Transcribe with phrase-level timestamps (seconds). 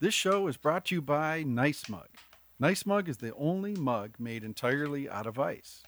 [0.00, 2.08] This show is brought to you by Nice Mug.
[2.58, 5.82] Nice Mug is the only mug made entirely out of ice.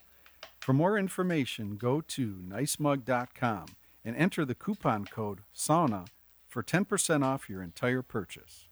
[0.59, 3.65] For more information, go to nicemug.com
[4.05, 6.05] and enter the coupon code SAUNA
[6.47, 8.67] for 10% off your entire purchase.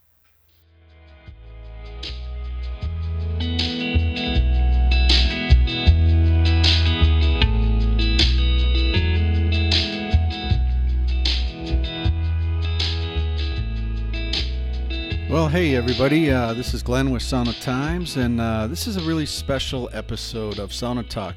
[15.31, 16.29] Well, hey, everybody.
[16.29, 20.59] Uh, this is Glenn with Sauna Times, and uh, this is a really special episode
[20.59, 21.35] of Sauna Talk.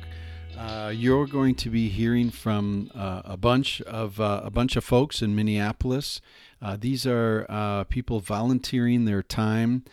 [0.58, 4.82] Uh, you're going to be hearing from uh, a bunch of uh, a bunch of
[4.82, 6.20] folks in Minneapolis.
[6.60, 9.84] Uh, these are people volunteering their time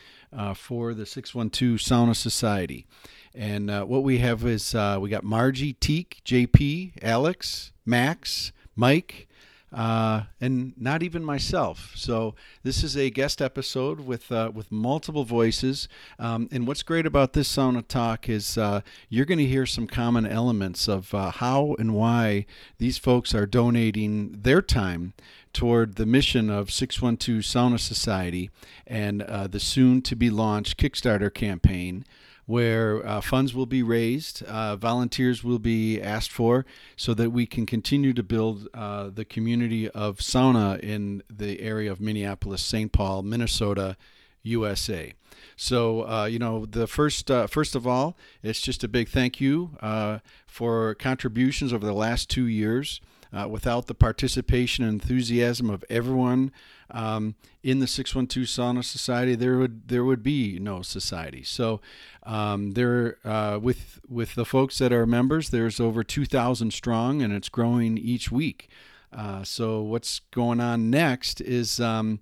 [0.56, 2.88] for the 612 Sauna Society.
[3.36, 9.28] And what we have is we got Margie, Teak, JP, Alex, Max, Mike,
[9.74, 11.94] uh, and not even myself.
[11.96, 15.88] So this is a guest episode with uh, with multiple voices.
[16.20, 19.88] Um, and what's great about this sauna talk is uh, you're going to hear some
[19.88, 22.46] common elements of uh, how and why
[22.80, 25.14] these folks are donating their time
[25.54, 28.50] toward the mission of 612 Sauna Society
[28.88, 32.06] and uh, the soon to be launched Kickstarter campaign
[32.46, 37.46] where uh, funds will be raised, uh, volunteers will be asked for, so that we
[37.46, 42.92] can continue to build uh, the community of sauna in the area of Minneapolis, St.
[42.92, 43.96] Paul, Minnesota,
[44.44, 45.14] USA.
[45.56, 49.40] So, uh, you know, the first, uh, first of all, it's just a big thank
[49.40, 53.02] you uh, for contributions over the last two years.
[53.34, 56.52] Uh, without the participation and enthusiasm of everyone
[56.90, 61.42] um, in the 612 Sauna Society, there would there would be no society.
[61.42, 61.80] So
[62.24, 67.32] um, there, uh, with with the folks that are members, there's over 2,000 strong, and
[67.32, 68.70] it's growing each week.
[69.14, 71.80] Uh, so what's going on next is.
[71.80, 72.20] Um,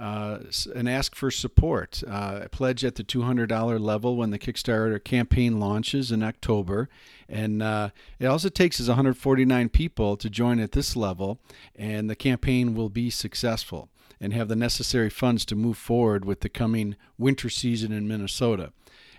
[0.00, 0.38] uh,
[0.74, 2.02] and ask for support.
[2.08, 6.88] Uh, pledge at the $200 level when the Kickstarter campaign launches in October.
[7.28, 11.38] And uh, it also takes is 149 people to join at this level,
[11.76, 13.90] and the campaign will be successful
[14.20, 18.72] and have the necessary funds to move forward with the coming winter season in Minnesota.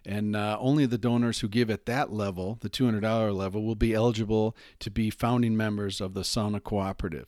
[0.03, 3.93] And uh, only the donors who give at that level, the $200 level, will be
[3.93, 7.27] eligible to be founding members of the Sauna Cooperative.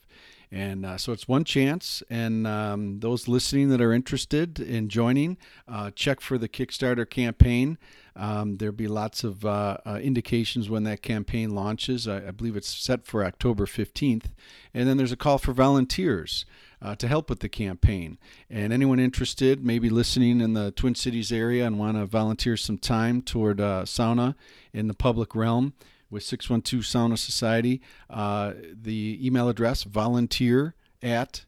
[0.54, 2.00] And uh, so it's one chance.
[2.08, 7.76] And um, those listening that are interested in joining, uh, check for the Kickstarter campaign.
[8.14, 12.06] Um, there'll be lots of uh, uh indications when that campaign launches.
[12.06, 14.26] I, I, believe it's set for October 15th.
[14.72, 16.46] And then there's a call for volunteers.
[16.82, 18.18] Uh, to help with the campaign.
[18.50, 22.76] And anyone interested, maybe listening in the Twin Cities area and want to volunteer some
[22.76, 24.34] time toward uh, sauna
[24.74, 25.72] in the public realm,
[26.14, 27.82] with 612 Sauna Society.
[28.08, 31.44] Uh, the email address volunteer at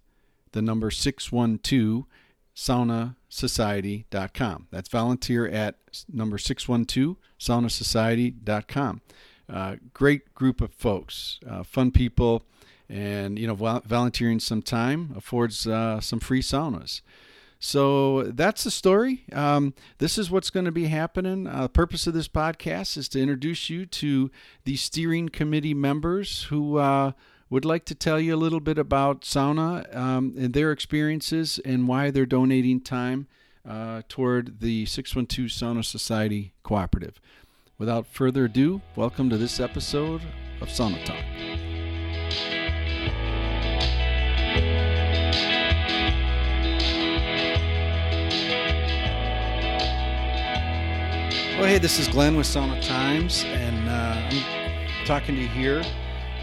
[0.52, 2.04] the number 612
[2.54, 4.66] saunasociety.com.
[4.70, 5.76] That's volunteer at
[6.12, 9.00] number 612 saunasociety.com.
[9.48, 12.42] Uh, great group of folks, uh, fun people,
[12.88, 17.02] and you know, volunteering some time affords uh, some free saunas.
[17.58, 19.24] So that's the story.
[19.32, 21.46] Um, this is what's going to be happening.
[21.46, 24.30] Uh, the purpose of this podcast is to introduce you to
[24.64, 27.12] the steering committee members who uh,
[27.48, 31.88] would like to tell you a little bit about sauna um, and their experiences and
[31.88, 33.26] why they're donating time
[33.68, 37.20] uh, toward the 612 Sauna Society Cooperative.
[37.78, 40.22] Without further ado, welcome to this episode
[40.60, 41.65] of Sauna Talk.
[51.56, 55.82] Well, hey, this is Glenn with Sauna Times, and uh, I'm talking to you here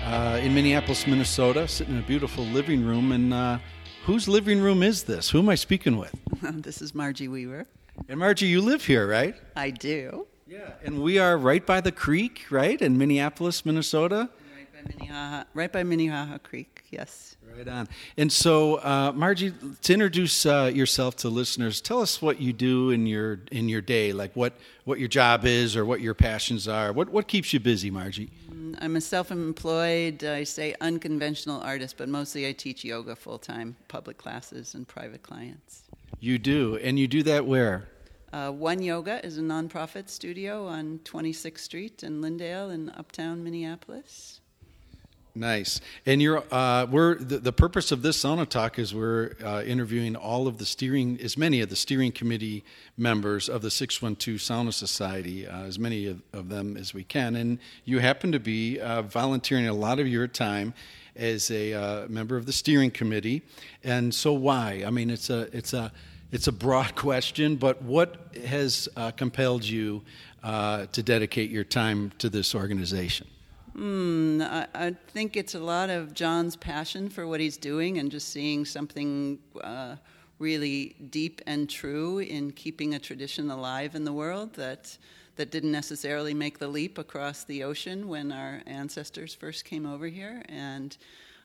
[0.05, 3.11] uh, in Minneapolis, Minnesota, sitting in a beautiful living room.
[3.11, 3.59] And uh,
[4.05, 5.29] whose living room is this?
[5.29, 6.15] Who am I speaking with?
[6.41, 7.67] this is Margie Weaver.
[8.09, 9.35] And Margie, you live here, right?
[9.55, 10.25] I do.
[10.47, 14.31] Yeah, and we are right by the creek, right, in Minneapolis, Minnesota.
[14.57, 16.85] Right by Minnehaha, right by Minnehaha Creek.
[16.89, 17.35] Yes.
[17.55, 17.87] Right on.
[18.17, 19.53] And so, uh, Margie,
[19.83, 23.81] to introduce uh, yourself to listeners, tell us what you do in your in your
[23.81, 24.53] day, like what,
[24.85, 26.91] what your job is or what your passions are.
[26.91, 28.31] What what keeps you busy, Margie?
[28.51, 33.75] Mm, I'm a self-employed, I say unconventional artist, but mostly I teach yoga full time,
[33.87, 35.83] public classes, and private clients.
[36.19, 37.87] You do, and you do that where?
[38.31, 44.39] Uh, One Yoga is a nonprofit studio on 26th Street in Lyndale in Uptown Minneapolis.
[45.35, 45.81] Nice.
[46.05, 50.15] And you're uh, we're the, the, purpose of this sauna talk is we're uh, interviewing
[50.15, 52.63] all of the steering, as many of the steering committee
[52.97, 57.35] members of the 612 Sauna Society, uh, as many of, of, them as we can.
[57.35, 60.75] And you happen to be uh, volunteering a lot of your time
[61.15, 63.41] as a uh, member of the steering committee.
[63.83, 64.83] And so why?
[64.85, 65.91] I mean, it's a it's a
[66.31, 70.03] It's a broad question, but what has uh, compelled you
[70.43, 73.32] to dedicate your time to this organization?
[73.75, 78.11] Mm, I, I, think it's a lot of John's passion for what he's doing and
[78.11, 79.95] just seeing something uh,
[80.37, 84.95] really deep and true in keeping a tradition alive in the world that
[85.35, 90.07] that didn't necessarily make the leap across the ocean when our ancestors first came over
[90.07, 90.43] here.
[90.47, 90.95] And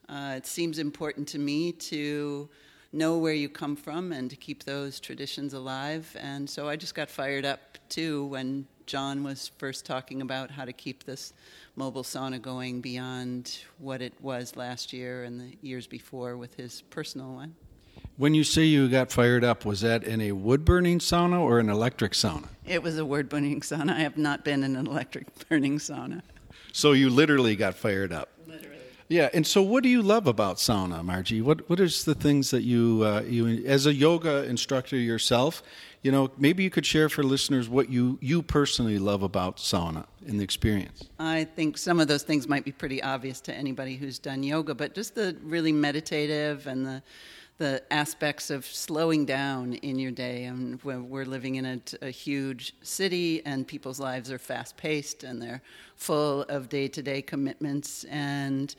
[0.09, 2.49] uh, it seems important to me to
[2.93, 6.15] know where you come from and to keep those traditions alive.
[6.21, 10.65] And so I just got fired up too when John was first talking about how
[10.65, 11.35] to keep this
[11.77, 16.81] mobile sauna going beyond what it was last year and the years before with his
[16.89, 17.55] personal one.
[18.17, 21.59] When you say you got fired up, was that in a wood burning sauna or
[21.59, 22.49] an electric sauna?
[22.67, 23.91] It was a wood burning sauna.
[23.91, 26.23] I have not been in an electric burning sauna.
[26.73, 28.31] So you literally got fired up.
[29.09, 31.41] Yeah, and so what do you love about sauna, Margie?
[31.41, 35.63] What what is the things that you uh, you as a yoga instructor yourself?
[36.03, 40.05] You know, maybe you could share for listeners what you you personally love about sauna
[40.27, 41.09] in the experience.
[41.19, 44.75] I think some of those things might be pretty obvious to anybody who's done yoga,
[44.75, 47.03] but just the really meditative and the
[47.59, 50.45] the aspects of slowing down in your day.
[50.45, 55.43] And we're living in a, a huge city, and people's lives are fast paced and
[55.43, 55.61] they're
[55.97, 58.05] full of day to day commitments.
[58.05, 58.75] And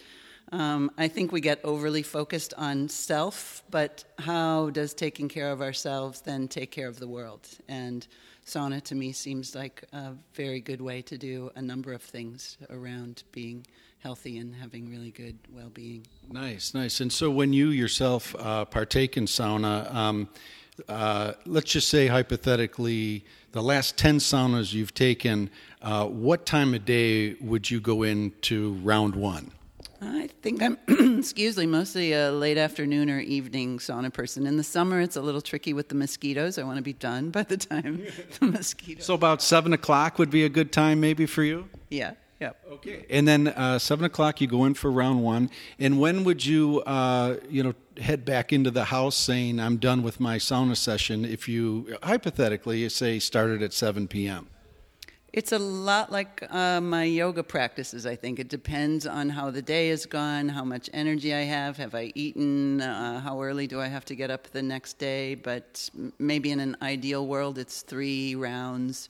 [0.52, 5.62] um, I think we get overly focused on self, but how does taking care of
[5.62, 7.48] ourselves then take care of the world?
[7.68, 8.08] And
[8.46, 12.58] sauna to me seems like a very good way to do a number of things
[12.70, 13.68] around being
[14.00, 16.06] healthy and having really good well being.
[16.32, 17.02] Nice, nice.
[17.02, 20.30] And so when you yourself uh, partake in sauna, um,
[20.88, 25.50] uh, let's just say hypothetically, the last 10 saunas you've taken,
[25.82, 29.52] uh, what time of day would you go into round one?
[30.02, 30.78] I think I'm,
[31.20, 34.48] excuse me, mostly a late afternoon or evening sauna person.
[34.48, 36.58] In the summer, it's a little tricky with the mosquitoes.
[36.58, 38.04] I want to be done by the time
[38.40, 39.06] the mosquitoes.
[39.06, 41.68] So about seven o'clock would be a good time, maybe for you.
[41.90, 42.14] Yeah.
[42.40, 42.66] Yep.
[42.72, 43.06] Okay.
[43.10, 45.50] And then uh, seven o'clock, you go in for round one.
[45.78, 50.04] And when would you, uh, you know, head back into the house saying, "I'm done
[50.04, 51.26] with my sauna session"?
[51.26, 54.48] If you hypothetically say started at seven p.m.
[55.32, 58.40] It's a lot like uh, my yoga practices, I think.
[58.40, 62.12] It depends on how the day has gone, how much energy I have, have I
[62.16, 65.36] eaten, uh, how early do I have to get up the next day.
[65.36, 65.88] But
[66.18, 69.10] maybe in an ideal world, it's three rounds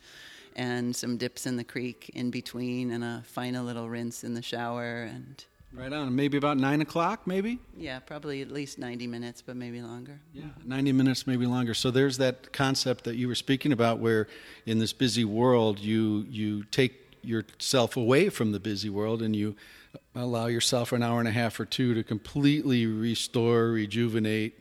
[0.60, 4.42] and some dips in the creek in between, and a final little rinse in the
[4.42, 5.04] shower.
[5.04, 7.60] And right on, maybe about nine o'clock, maybe.
[7.78, 10.20] Yeah, probably at least ninety minutes, but maybe longer.
[10.34, 11.74] Yeah, ninety minutes, maybe longer.
[11.74, 14.28] So there's that concept that you were speaking about, where
[14.66, 19.56] in this busy world, you you take yourself away from the busy world and you
[20.14, 24.54] allow yourself an hour and a half or two to completely restore, rejuvenate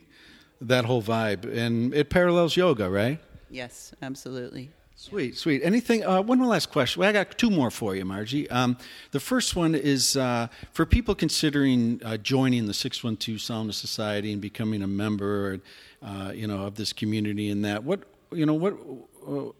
[0.61, 1.43] that whole vibe.
[1.45, 3.19] And it parallels yoga, right?
[3.49, 4.71] Yes, absolutely.
[5.01, 5.61] Sweet, sweet.
[5.63, 6.05] Anything?
[6.05, 6.99] Uh, one last question.
[6.99, 8.49] Well, I got two more for you, Margie.
[8.49, 8.77] Um,
[9.11, 13.73] the first one is uh, for people considering uh, joining the Six One Two Sauna
[13.73, 15.61] Society and becoming a member,
[16.03, 17.49] uh, you know, of this community.
[17.49, 18.01] And that, what
[18.33, 18.75] you know, what
[19.25, 19.53] uh,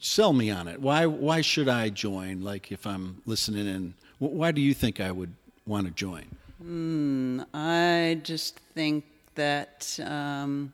[0.00, 0.80] sell me on it.
[0.80, 1.06] Why?
[1.06, 2.42] Why should I join?
[2.42, 5.32] Like, if I'm listening, and why do you think I would
[5.64, 6.24] want to join?
[6.60, 9.04] Mm, I just think
[9.36, 9.96] that.
[10.04, 10.72] Um,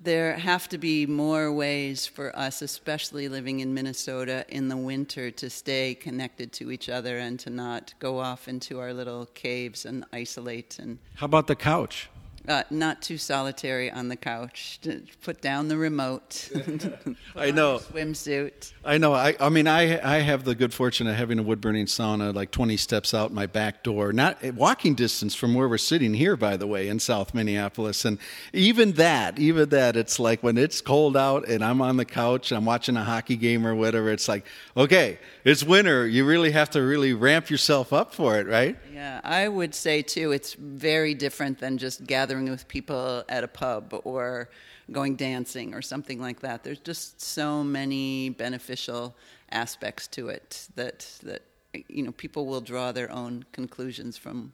[0.00, 5.30] there have to be more ways for us, especially living in Minnesota in the winter,
[5.32, 9.84] to stay connected to each other and to not go off into our little caves
[9.84, 10.78] and isolate.
[10.78, 12.08] And how about the couch?
[12.48, 14.80] Uh, not too solitary on the couch.
[15.22, 16.48] Put down the remote.
[17.36, 18.72] I know swimsuit.
[18.82, 19.12] I know.
[19.12, 22.34] I, I mean, I I have the good fortune of having a wood burning sauna
[22.34, 26.38] like 20 steps out my back door, not walking distance from where we're sitting here,
[26.38, 28.06] by the way, in South Minneapolis.
[28.06, 28.18] And
[28.54, 32.50] even that, even that, it's like when it's cold out and I'm on the couch,
[32.50, 34.10] and I'm watching a hockey game or whatever.
[34.10, 36.06] It's like, okay, it's winter.
[36.06, 38.78] You really have to really ramp yourself up for it, right?
[38.98, 43.46] Yeah, I would say too, it's very different than just gathering with people at a
[43.46, 44.50] pub or
[44.90, 46.64] going dancing or something like that.
[46.64, 49.14] There's just so many beneficial
[49.52, 51.42] aspects to it that that
[51.86, 54.52] you know people will draw their own conclusions from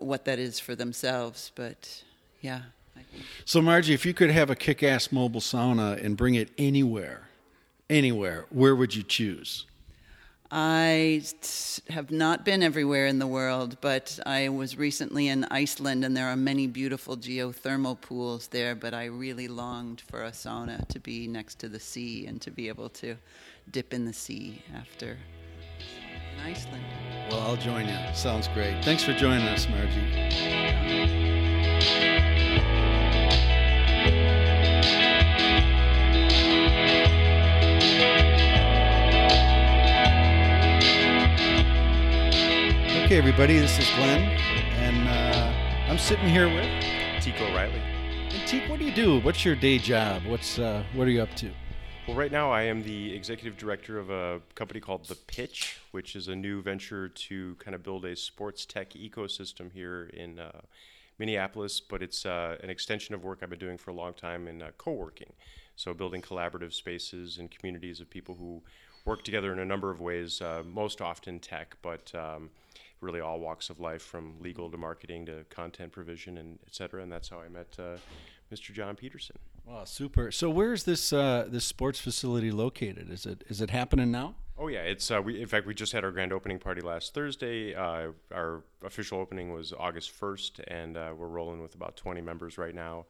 [0.00, 1.50] what that is for themselves.
[1.54, 2.04] But
[2.42, 2.60] yeah.
[3.46, 7.30] So Margie, if you could have a kick-ass mobile sauna and bring it anywhere,
[7.88, 9.64] anywhere, where would you choose?
[10.50, 11.22] I
[11.90, 16.26] have not been everywhere in the world, but I was recently in Iceland and there
[16.26, 18.74] are many beautiful geothermal pools there.
[18.74, 22.50] But I really longed for a sauna to be next to the sea and to
[22.50, 23.16] be able to
[23.70, 25.16] dip in the sea after
[26.34, 26.84] in Iceland.
[27.30, 27.98] Well, I'll join you.
[28.14, 28.84] Sounds great.
[28.84, 31.35] Thanks for joining us, Margie.
[43.06, 44.20] Okay, everybody, this is Glenn,
[44.80, 46.68] and uh, I'm sitting here with
[47.22, 47.80] Teak O'Reilly.
[48.30, 49.20] And Teak, what do you do?
[49.20, 50.22] What's your day job?
[50.26, 51.52] What's uh, what are you up to?
[52.08, 56.16] Well, right now I am the executive director of a company called The Pitch, which
[56.16, 60.62] is a new venture to kind of build a sports tech ecosystem here in uh,
[61.16, 61.78] Minneapolis.
[61.78, 64.60] But it's uh, an extension of work I've been doing for a long time in
[64.60, 65.32] uh, co-working,
[65.76, 68.62] so building collaborative spaces and communities of people who
[69.04, 70.42] work together in a number of ways.
[70.42, 72.50] Uh, most often tech, but um,
[73.00, 77.02] really all walks of life, from legal to marketing to content provision and et cetera.
[77.02, 77.96] And that's how I met uh,
[78.52, 78.72] Mr.
[78.72, 79.36] John Peterson.
[79.64, 80.30] Wow, super.
[80.30, 83.10] So where's this uh, this sports facility located?
[83.10, 84.36] Is it is it happening now?
[84.58, 85.40] Oh yeah, it's uh, we.
[85.40, 87.74] In fact, we just had our grand opening party last Thursday.
[87.74, 92.56] Uh, our official opening was August first, and uh, we're rolling with about 20 members
[92.56, 93.06] right now,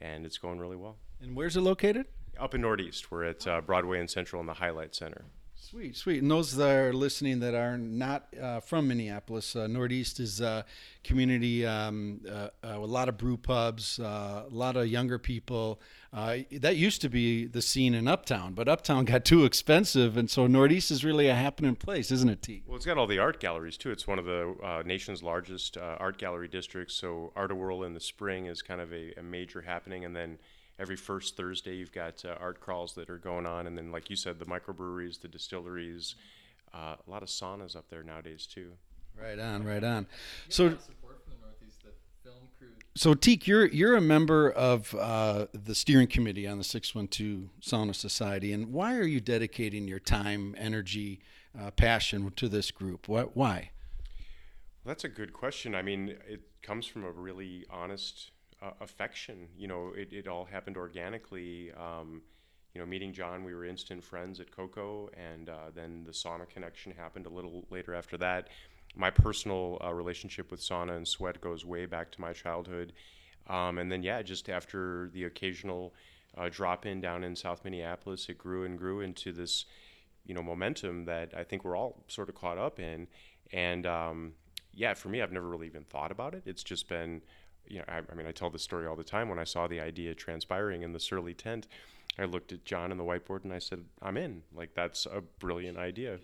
[0.00, 0.96] and it's going really well.
[1.20, 2.06] And where's it located?
[2.38, 5.24] Up in Northeast, we're at uh, Broadway and Central in the Highlight Center.
[5.70, 6.20] Sweet, sweet.
[6.20, 10.66] And those that are listening that are not uh, from Minneapolis, uh, Northeast is a
[11.02, 15.80] community um, uh, uh a lot of brew pubs, uh, a lot of younger people.
[16.12, 20.28] Uh, that used to be the scene in Uptown, but Uptown got too expensive, and
[20.28, 22.62] so Northeast is really a happening place, isn't it, T?
[22.66, 23.90] Well, it's got all the art galleries too.
[23.90, 26.94] It's one of the nation's largest art gallery districts.
[26.94, 30.38] So Art-A-Whirl in the spring is kind of a, a major happening, and then
[30.78, 34.10] every first Thursday you've got uh, art crawls that are going on, and then like
[34.10, 36.16] you said, the microbreweries, the distilleries,
[36.72, 38.72] uh, a lot of saunas up there nowadays too.
[39.20, 40.06] Right on, right on.
[40.48, 40.76] So.
[42.96, 47.92] So Teak, you're you're a member of uh, the steering committee on the 612 Sauna
[47.92, 51.18] Society, and why are you dedicating your time, energy,
[51.60, 53.08] uh, passion to this group?
[53.08, 53.70] What, why?
[54.84, 55.74] Well, that's a good question.
[55.74, 58.30] I mean, it comes from a really honest
[58.64, 59.48] uh, affection.
[59.56, 61.72] You know, it, it all happened organically.
[61.72, 62.22] Um,
[62.74, 66.48] you know, meeting John, we were instant friends at Coco, and uh, then the sauna
[66.48, 68.48] connection happened a little later after that.
[68.96, 72.92] My personal uh, relationship with sauna and sweat goes way back to my childhood.
[73.48, 75.94] Um, and then, yeah, just after the occasional
[76.36, 79.66] uh, drop in down in South Minneapolis, it grew and grew into this,
[80.24, 83.06] you know, momentum that I think we're all sort of caught up in.
[83.52, 84.32] And um,
[84.72, 86.42] yeah, for me, I've never really even thought about it.
[86.46, 87.22] It's just been
[87.68, 89.28] you know, I, I, mean, I tell this story all the time.
[89.28, 91.66] When I saw the idea transpiring in the Surly tent,
[92.18, 94.42] I looked at John and the whiteboard and I said, "I'm in.
[94.54, 96.18] Like that's a brilliant idea."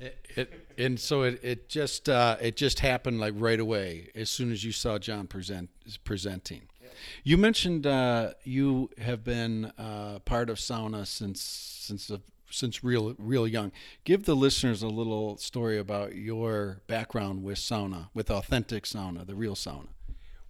[0.00, 4.30] It, it, and so it, it just uh, it just happened like right away as
[4.30, 5.70] soon as you saw John present
[6.02, 6.62] presenting.
[6.82, 6.88] Yeah.
[7.22, 12.20] You mentioned uh, you have been uh, part of sauna since since the,
[12.50, 13.70] since real real young.
[14.02, 19.36] Give the listeners a little story about your background with sauna, with authentic sauna, the
[19.36, 19.88] real sauna.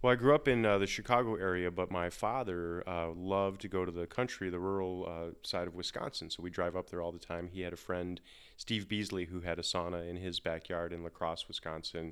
[0.03, 3.69] Well, I grew up in uh, the Chicago area, but my father uh, loved to
[3.69, 6.29] go to the country, the rural uh, side of Wisconsin.
[6.29, 7.47] So we drive up there all the time.
[7.47, 8.19] He had a friend,
[8.57, 12.11] Steve Beasley, who had a sauna in his backyard in La Crosse, Wisconsin.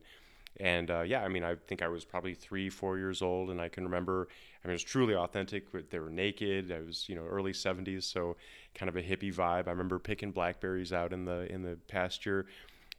[0.57, 3.60] And uh, yeah, I mean, I think I was probably three, four years old, and
[3.60, 4.29] I can remember.
[4.63, 5.89] I mean, it was truly authentic.
[5.89, 6.71] They were naked.
[6.71, 8.38] I was, you know, early '70s, so
[8.74, 9.67] kind of a hippie vibe.
[9.67, 12.45] I remember picking blackberries out in the in the pasture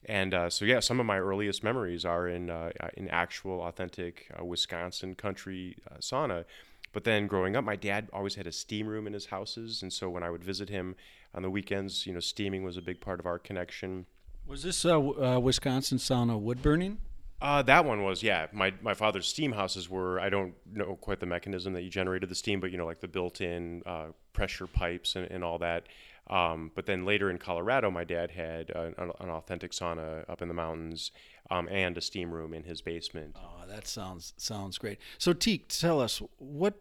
[0.07, 4.31] and uh, so, yeah, some of my earliest memories are in uh, in actual, authentic
[4.39, 6.45] uh, Wisconsin country uh, sauna.
[6.93, 9.93] But then, growing up, my dad always had a steam room in his houses, and
[9.93, 10.95] so when I would visit him
[11.35, 14.07] on the weekends, you know, steaming was a big part of our connection.
[14.47, 16.99] Was this uh, uh, Wisconsin sauna wood burning?
[17.41, 18.47] Uh, that one was, yeah.
[18.53, 20.21] My my father's steam houses were.
[20.21, 23.01] I don't know quite the mechanism that you generated the steam, but you know, like
[23.01, 25.87] the built-in uh, pressure pipes and, and all that.
[26.29, 30.49] Um, but then later in Colorado, my dad had an, an authentic sauna up in
[30.49, 31.11] the mountains
[31.51, 33.37] um, and a steam room in his basement.
[33.39, 34.99] Oh, that sounds sounds great.
[35.19, 36.75] So, Teak, tell us what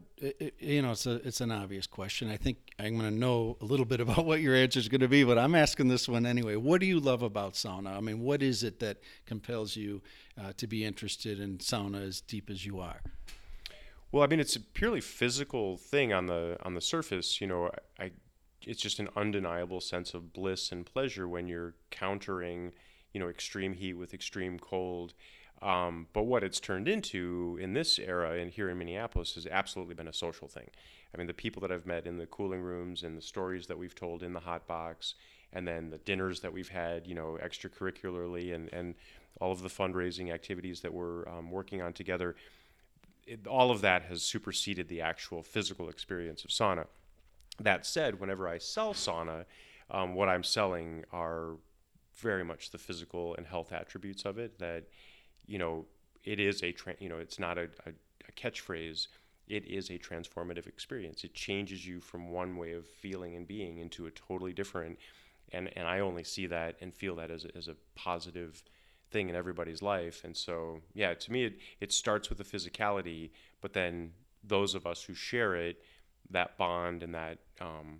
[0.60, 0.92] you know.
[0.92, 2.30] It's a it's an obvious question.
[2.30, 5.02] I think I'm going to know a little bit about what your answer is going
[5.02, 6.56] to be, but I'm asking this one anyway.
[6.56, 7.98] What do you love about sauna?
[7.98, 10.02] I mean, what is it that compels you
[10.40, 13.02] uh, to be interested in sauna as deep as you are?
[14.12, 17.42] Well, I mean, it's a purely physical thing on the on the surface.
[17.42, 18.12] You know, I
[18.66, 22.74] it's just an undeniable sense of bliss and pleasure when you're countering,
[23.14, 25.14] you know, extreme heat with extreme cold.
[25.62, 29.94] Um, but what it's turned into in this era and here in Minneapolis has absolutely
[29.94, 30.70] been a social thing.
[31.14, 33.78] I mean, the people that I've met in the cooling rooms and the stories that
[33.78, 35.14] we've told in the hot box,
[35.54, 38.96] and then the dinners that we've had, you know, extracurricularly, and, and
[39.40, 42.36] all of the fundraising activities that we're um, working on together,
[43.28, 46.88] it, all of that has superseded the actual physical experience of sauna.
[47.64, 49.46] That said, whenever I sell sauna,
[49.90, 51.58] um, what I'm selling are
[52.16, 54.60] very much the physical and health attributes of it.
[54.60, 54.86] That
[55.46, 55.86] you know,
[56.24, 57.92] it is a tra- you know, it's not a, a,
[58.28, 59.08] a catchphrase.
[59.48, 61.24] It is a transformative experience.
[61.24, 64.98] It changes you from one way of feeling and being into a totally different.
[65.52, 68.64] And and I only see that and feel that as a, as a positive
[69.12, 70.24] thing in everybody's life.
[70.24, 74.12] And so, yeah, to me, it, it starts with the physicality, but then
[74.44, 75.84] those of us who share it,
[76.30, 78.00] that bond and that um,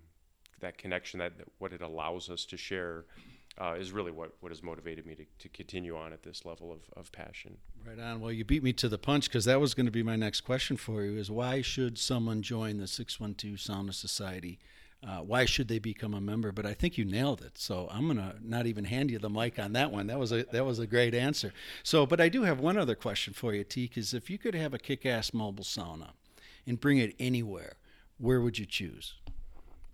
[0.60, 3.04] that connection, that, that what it allows us to share,
[3.58, 6.72] uh, is really what, what has motivated me to, to continue on at this level
[6.72, 7.58] of, of passion.
[7.86, 8.20] Right on.
[8.20, 10.42] Well, you beat me to the punch because that was going to be my next
[10.42, 14.58] question for you: is why should someone join the Six One Two Sauna Society?
[15.04, 16.52] Uh, why should they become a member?
[16.52, 17.58] But I think you nailed it.
[17.58, 20.06] So I'm gonna not even hand you the mic on that one.
[20.06, 21.52] That was a that was a great answer.
[21.82, 23.98] So, but I do have one other question for you, Teak.
[23.98, 26.10] Is if you could have a kick-ass mobile sauna
[26.66, 27.74] and bring it anywhere,
[28.22, 29.14] where would you choose?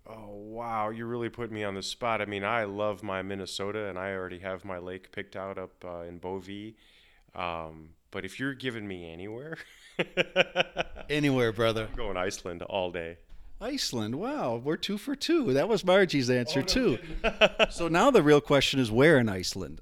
[0.07, 2.21] Oh wow, you really put me on the spot.
[2.21, 5.83] I mean, I love my Minnesota, and I already have my lake picked out up
[5.83, 6.77] uh, in Bovey.
[7.35, 9.57] Um, but if you're giving me anywhere,
[11.09, 13.17] anywhere, brother, I'm going Iceland all day.
[13.61, 14.15] Iceland.
[14.15, 15.53] Wow, we're two for two.
[15.53, 16.99] That was Margie's answer oh, no too.
[17.71, 19.81] so now the real question is where in Iceland?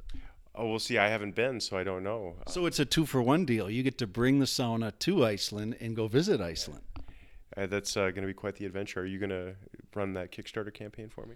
[0.56, 0.98] Oh, we'll see.
[0.98, 2.36] I haven't been, so I don't know.
[2.48, 3.70] So it's a two for one deal.
[3.70, 6.82] You get to bring the sauna to Iceland and go visit Iceland.
[7.58, 9.02] Uh, that's uh, going to be quite the adventure.
[9.02, 9.56] Are you going to
[9.96, 11.36] run that Kickstarter campaign for me?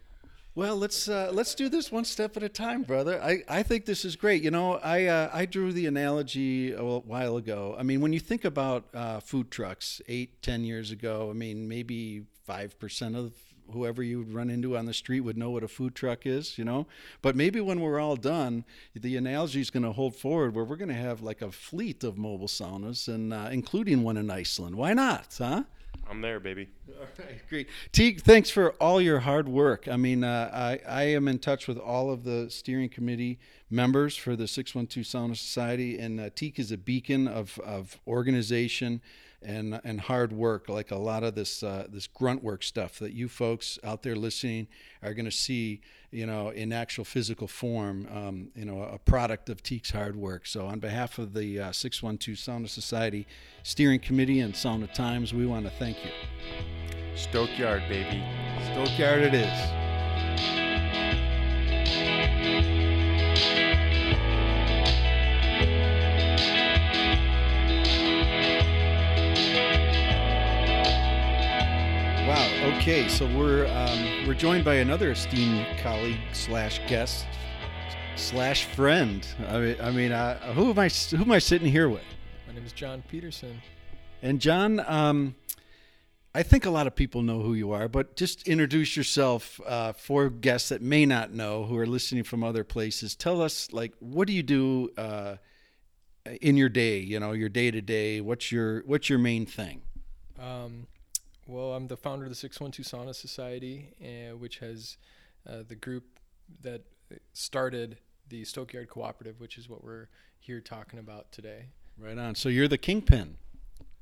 [0.53, 3.21] Well, let's uh, let's do this one step at a time, brother.
[3.23, 4.43] I, I think this is great.
[4.43, 7.73] You know, I uh, I drew the analogy a while ago.
[7.79, 11.69] I mean, when you think about uh, food trucks, eight ten years ago, I mean,
[11.69, 13.31] maybe five percent of
[13.71, 16.57] whoever you would run into on the street would know what a food truck is,
[16.57, 16.85] you know.
[17.21, 20.75] But maybe when we're all done, the analogy is going to hold forward where we're
[20.75, 24.75] going to have like a fleet of mobile saunas, and uh, including one in Iceland.
[24.75, 25.63] Why not, huh?
[26.09, 26.67] I'm there, baby.
[26.89, 27.69] All right, great.
[27.93, 29.87] Teague, thanks for all your hard work.
[29.87, 34.17] I mean, uh, I, I am in touch with all of the steering committee members
[34.17, 39.01] for the 612 Sauna Society, and uh, Teague is a beacon of, of organization
[39.43, 43.13] and and hard work, like a lot of this uh, this grunt work stuff that
[43.13, 44.67] you folks out there listening
[45.01, 49.49] are going to see, you know, in actual physical form, um, you know, a product
[49.49, 50.45] of Teak's hard work.
[50.45, 53.27] So, on behalf of the uh, 612 Sauna Society
[53.63, 56.11] Steering Committee and Sauna Times, we want to thank you.
[57.15, 58.23] Stokeyard, baby.
[58.73, 59.80] Stokeyard it is.
[72.31, 77.25] Okay, so we're um, we're joined by another esteemed colleague slash guest
[78.15, 79.27] slash friend.
[79.49, 80.87] I mean, I mean, uh, who am I?
[80.87, 82.05] Who am I sitting here with?
[82.47, 83.61] My name is John Peterson.
[84.21, 85.35] And John, um,
[86.33, 89.91] I think a lot of people know who you are, but just introduce yourself uh,
[89.91, 93.13] for guests that may not know who are listening from other places.
[93.13, 95.35] Tell us, like, what do you do uh,
[96.39, 96.99] in your day?
[96.99, 98.21] You know, your day to day.
[98.21, 99.81] What's your What's your main thing?
[100.39, 100.87] Um,
[101.47, 104.97] well, I'm the founder of the 612 Sauna Society, uh, which has
[105.47, 106.03] uh, the group
[106.61, 106.81] that
[107.33, 107.97] started
[108.29, 110.07] the Stokeyard Cooperative, which is what we're
[110.39, 111.65] here talking about today.
[111.97, 112.35] Right on.
[112.35, 113.37] So you're the kingpin.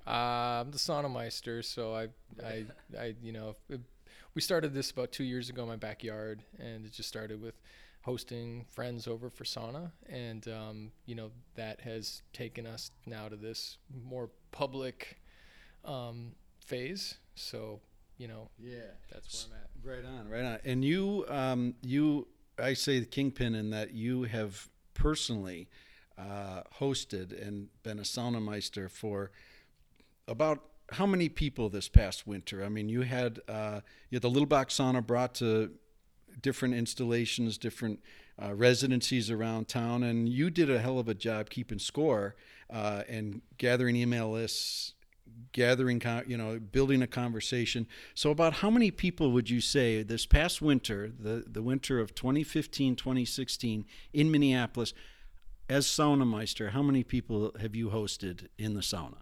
[0.05, 1.61] Uh, I'm the sauna meister.
[1.61, 2.07] So I,
[2.43, 2.65] I,
[2.97, 3.81] I, you know, it,
[4.33, 7.55] we started this about two years ago in my backyard, and it just started with
[8.03, 13.35] hosting friends over for sauna, and um, you know that has taken us now to
[13.35, 15.19] this more public
[15.85, 16.31] um,
[16.69, 17.79] phase so,
[18.17, 18.79] you know, yeah,
[19.11, 20.03] that's where I'm at.
[20.03, 20.59] Right on, right on.
[20.65, 22.27] And you, um, you,
[22.61, 25.69] I say the kingpin in that you have personally
[26.17, 29.31] uh, hosted and been a sauna meister for
[30.27, 30.59] about
[30.91, 32.63] how many people this past winter?
[32.63, 35.71] I mean, you had uh, you had the little box sauna brought to
[36.41, 38.01] different installations, different
[38.41, 42.35] uh, residencies around town, and you did a hell of a job keeping score
[42.69, 44.93] uh, and gathering email lists
[45.51, 47.87] gathering, you know, building a conversation.
[48.13, 52.15] So, about how many people would you say this past winter, the, the winter of
[52.15, 54.93] 2015, 2016 in Minneapolis,
[55.67, 59.17] as sauna meister, how many people have you hosted in the sauna?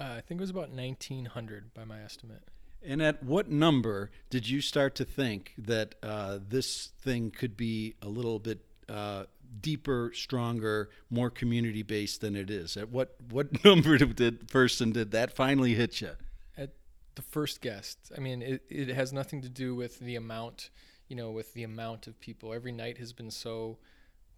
[0.00, 2.42] Uh, I think it was about 1,900 by my estimate.
[2.84, 7.94] And at what number did you start to think that uh, this thing could be
[8.02, 9.24] a little bit uh,
[9.60, 12.76] deeper, stronger, more community based than it is.
[12.76, 16.12] At what what number did person did that finally hit you?
[16.56, 16.70] At
[17.14, 17.98] the first guest.
[18.16, 20.70] I mean, it it has nothing to do with the amount,
[21.08, 22.52] you know, with the amount of people.
[22.52, 23.78] Every night has been so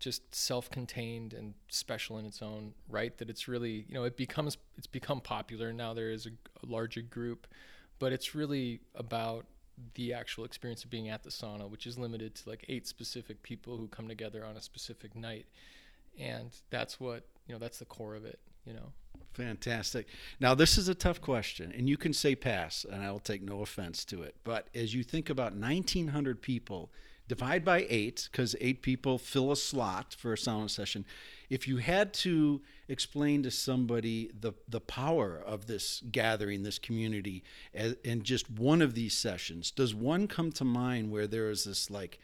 [0.00, 4.58] just self-contained and special in its own right that it's really you know it becomes
[4.76, 7.46] it's become popular now there is a, a larger group
[7.98, 9.46] but it's really about
[9.94, 13.42] the actual experience of being at the sauna, which is limited to like eight specific
[13.42, 15.46] people who come together on a specific night.
[16.18, 18.92] And that's what, you know, that's the core of it, you know.
[19.32, 20.06] Fantastic.
[20.38, 23.42] Now, this is a tough question, and you can say pass, and I will take
[23.42, 24.36] no offense to it.
[24.44, 26.92] But as you think about 1,900 people
[27.28, 31.04] divide by eight because eight people fill a slot for a sauna session.
[31.48, 37.44] If you had to explain to somebody the the power of this gathering, this community,
[38.02, 41.90] in just one of these sessions, does one come to mind where there is this
[41.90, 42.18] like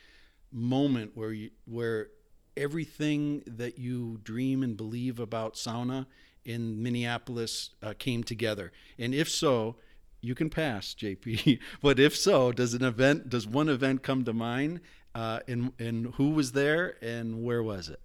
[0.53, 2.09] moment where you where
[2.57, 6.07] everything that you dream and believe about sauna
[6.45, 8.73] in Minneapolis uh, came together?
[8.99, 9.77] And if so,
[10.20, 11.59] you can pass, JP.
[11.83, 14.80] but if so, does an event, does one event come to mind?
[15.14, 18.00] Uh, and and who was there and where was it?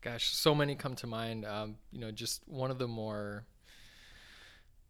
[0.00, 1.44] Gosh, so many come to mind.
[1.44, 3.44] Um, you know, just one of the more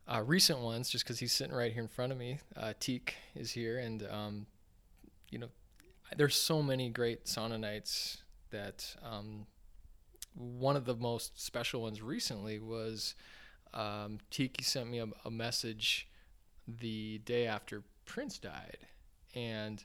[0.06, 2.38] uh, recent ones, just because he's sitting right here in front of me.
[2.56, 4.46] Uh, Teak is here, and um,
[5.30, 5.48] you know,
[6.16, 8.18] there's so many great sauna nights
[8.50, 9.46] that um,
[10.34, 13.14] one of the most special ones recently was
[13.74, 16.08] um, Tiki sent me a, a message
[16.66, 18.78] the day after Prince died,
[19.34, 19.84] and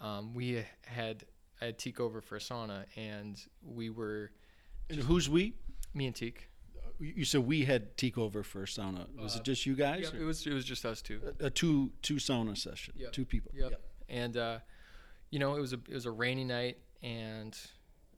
[0.00, 1.24] um, we had
[1.60, 4.30] I had Teak over for a sauna, and we were.
[4.90, 5.54] And who's we?
[5.94, 6.48] Me and Teak.
[7.00, 9.06] You said we had Teak over for a sauna.
[9.20, 10.10] Was uh, it just you guys?
[10.12, 10.46] Yeah, it was.
[10.46, 11.20] It was just us two.
[11.40, 12.94] A, a two two sauna session.
[12.96, 13.12] Yep.
[13.12, 13.52] Two people.
[13.54, 13.70] Yep.
[13.70, 13.80] yep.
[14.08, 14.58] And uh,
[15.30, 17.56] you know, it was a it was a rainy night, and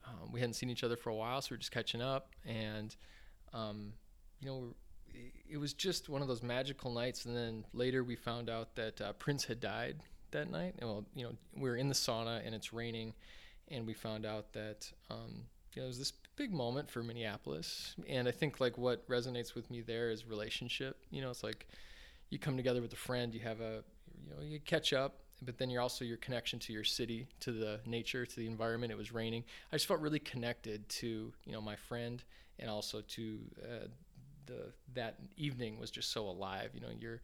[0.07, 2.31] um, we hadn't seen each other for a while, so we are just catching up,
[2.45, 2.95] and
[3.53, 3.93] um,
[4.41, 4.75] you know,
[5.49, 7.25] it was just one of those magical nights.
[7.25, 9.97] And then later we found out that uh, Prince had died
[10.33, 10.75] that night.
[10.79, 13.15] And well, you know, we were in the sauna and it's raining,
[13.69, 17.95] and we found out that um, you know, it was this big moment for Minneapolis.
[18.09, 20.99] And I think like what resonates with me there is relationship.
[21.11, 21.67] You know, it's like
[22.31, 23.83] you come together with a friend, you have a,
[24.25, 27.53] you know, you catch up, but then you're also your connection to your city, to
[27.53, 28.91] the nature, to the environment.
[28.91, 29.45] It was raining.
[29.73, 32.23] I just felt really connected to you know my friend
[32.59, 33.87] and also to uh,
[34.47, 36.71] the that evening was just so alive.
[36.75, 37.21] You know, you're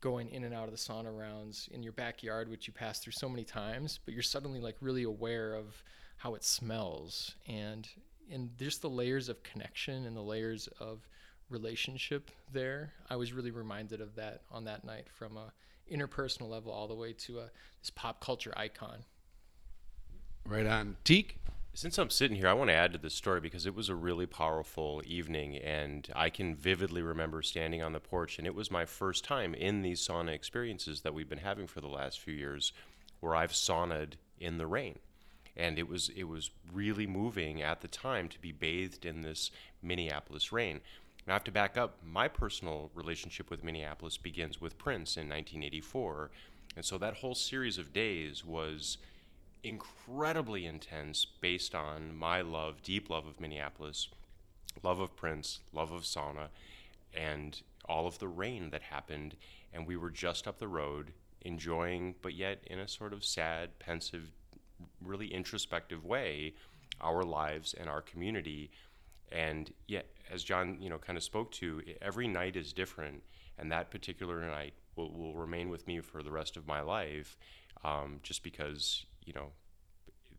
[0.00, 3.12] going in and out of the sauna rounds in your backyard, which you pass through
[3.12, 5.82] so many times, but you're suddenly like really aware of
[6.18, 7.88] how it smells and
[8.30, 11.08] and just the layers of connection and the layers of
[11.48, 12.92] relationship there.
[13.08, 15.52] I was really reminded of that on that night from a
[15.90, 17.50] interpersonal level all the way to a
[17.80, 19.04] this pop culture icon.
[20.44, 20.96] Right on.
[21.04, 21.38] Teak?
[21.78, 23.94] Since I'm sitting here, I want to add to this story because it was a
[23.94, 28.68] really powerful evening, and I can vividly remember standing on the porch, and it was
[28.68, 32.34] my first time in these sauna experiences that we've been having for the last few
[32.34, 32.72] years,
[33.20, 34.98] where I've saunaed in the rain,
[35.56, 39.52] and it was it was really moving at the time to be bathed in this
[39.80, 40.80] Minneapolis rain.
[41.28, 41.98] Now, I have to back up.
[42.04, 46.32] My personal relationship with Minneapolis begins with Prince in 1984,
[46.74, 48.98] and so that whole series of days was
[49.62, 54.08] incredibly intense based on my love, deep love of Minneapolis,
[54.82, 56.48] love of Prince, love of sauna,
[57.14, 59.34] and all of the rain that happened.
[59.72, 63.78] And we were just up the road enjoying, but yet in a sort of sad,
[63.78, 64.30] pensive,
[65.02, 66.54] really introspective way,
[67.00, 68.70] our lives and our community.
[69.30, 73.22] And yet, as John, you know, kind of spoke to, every night is different,
[73.58, 77.36] and that particular night will, will remain with me for the rest of my life,
[77.84, 79.50] um, just because you know,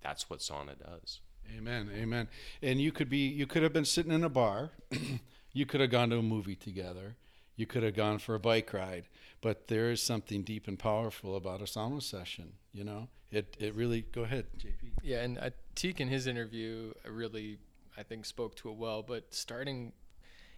[0.02, 1.20] that's what sauna does.
[1.56, 1.90] Amen.
[1.96, 2.28] Amen.
[2.62, 4.72] And you could be you could have been sitting in a bar.
[5.54, 7.16] you could have gone to a movie together.
[7.56, 9.06] You could have gone for a bike ride.
[9.42, 13.08] But there is something deep and powerful about a sauna session, you know?
[13.32, 14.92] It it really go ahead, JP.
[15.04, 17.60] Yeah, and uh, Teak in his interview really
[17.98, 19.94] I think spoke to it well, but starting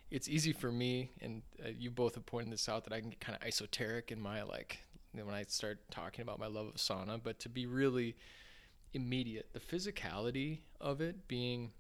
[0.10, 3.10] it's easy for me and uh, you both have pointed this out that I can
[3.10, 4.80] get kind of esoteric in my like
[5.14, 8.16] when I start talking about my love of sauna, but to be really
[8.94, 11.72] immediate, the physicality of it being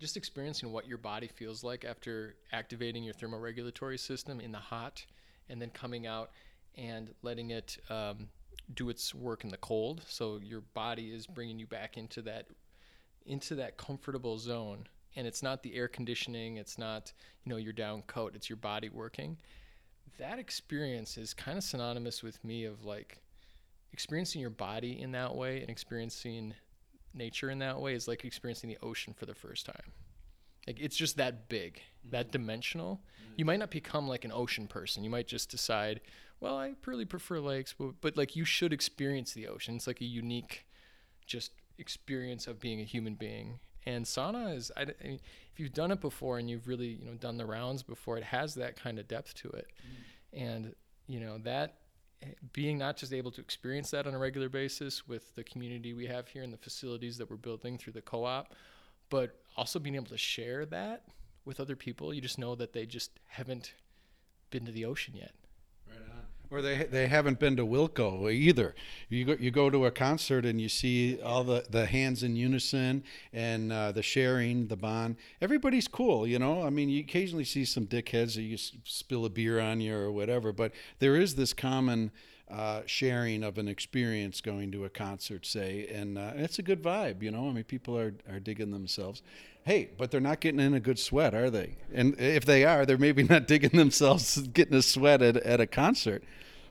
[0.00, 5.04] just experiencing what your body feels like after activating your thermoregulatory system in the hot
[5.48, 6.30] and then coming out
[6.76, 8.28] and letting it um,
[8.74, 10.02] do its work in the cold.
[10.08, 12.46] So your body is bringing you back into that
[13.26, 14.86] into that comfortable zone.
[15.16, 17.12] And it's not the air conditioning it's not
[17.44, 19.36] you know your down coat it's your body working
[20.18, 23.18] that experience is kind of synonymous with me of like
[23.92, 26.54] experiencing your body in that way and experiencing
[27.14, 29.92] nature in that way is like experiencing the ocean for the first time.
[30.66, 32.10] Like it's just that big, mm-hmm.
[32.10, 33.00] that dimensional.
[33.22, 33.34] Mm-hmm.
[33.36, 35.04] You might not become like an ocean person.
[35.04, 36.00] You might just decide,
[36.40, 39.76] well, I really prefer lakes, but, but like you should experience the ocean.
[39.76, 40.66] It's like a unique,
[41.26, 43.60] just experience of being a human being.
[43.86, 45.20] And sauna is, I, I mean,
[45.52, 48.24] if you've done it before and you've really, you know, done the rounds before, it
[48.24, 49.66] has that kind of depth to it.
[50.36, 50.42] Mm.
[50.42, 50.74] And,
[51.06, 51.76] you know, that
[52.52, 56.06] being not just able to experience that on a regular basis with the community we
[56.06, 58.54] have here and the facilities that we're building through the co-op,
[59.10, 61.04] but also being able to share that
[61.44, 62.14] with other people.
[62.14, 63.74] You just know that they just haven't
[64.50, 65.32] been to the ocean yet.
[66.54, 68.76] Or they they haven't been to Wilco either.
[69.08, 72.36] You go you go to a concert and you see all the, the hands in
[72.36, 75.16] unison and uh, the sharing, the bond.
[75.40, 76.62] Everybody's cool, you know.
[76.62, 80.12] I mean, you occasionally see some dickheads that you spill a beer on you or
[80.12, 82.12] whatever, but there is this common
[82.50, 86.82] uh, sharing of an experience going to a concert, say, and uh, it's a good
[86.82, 87.48] vibe, you know.
[87.48, 89.22] I mean, people are are digging themselves.
[89.64, 91.76] Hey, but they're not getting in a good sweat, are they?
[91.92, 95.66] And if they are, they're maybe not digging themselves getting a sweat at, at a
[95.66, 96.22] concert.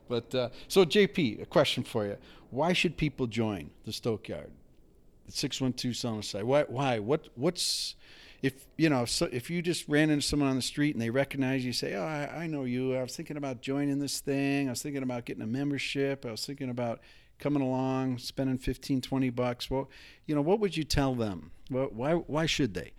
[0.08, 2.18] But uh, so, JP, a question for you:
[2.52, 4.52] Why should people join the Stokeyard,
[5.26, 6.46] the six one two site?
[6.46, 6.64] Why?
[6.64, 7.00] Why?
[7.00, 7.30] What?
[7.36, 7.96] What's
[8.44, 11.10] if you know so if you just ran into someone on the street and they
[11.10, 12.96] recognize you say oh I, I, know you.
[12.96, 14.68] I was thinking about joining this thing.
[14.68, 16.26] I was thinking about getting a membership.
[16.26, 17.00] I was thinking about
[17.40, 19.72] coming along spending 15 20 bucks.
[19.72, 19.90] Well
[20.28, 21.52] you know what would you tell them?
[21.72, 22.92] Well, why why should they?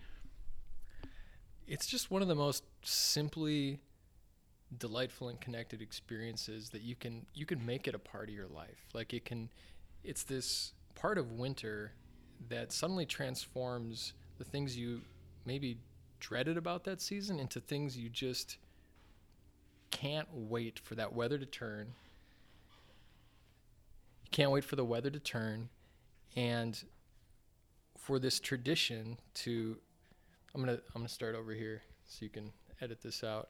[1.67, 3.79] It's just one of the most simply
[4.75, 8.47] delightful and connected experiences that you can you can make it a part of your
[8.47, 8.87] life.
[8.95, 9.49] Like it can
[10.03, 11.91] it's this part of winter
[12.49, 15.01] that suddenly transforms the things you
[15.45, 15.77] maybe
[16.19, 18.57] dreaded about that season into things you just
[19.91, 21.93] can't wait for that weather to turn.
[24.23, 25.69] You can't wait for the weather to turn
[26.35, 26.83] and
[27.97, 29.77] for this tradition to
[30.53, 33.49] I'm going to I'm going to start over here so you can edit this out.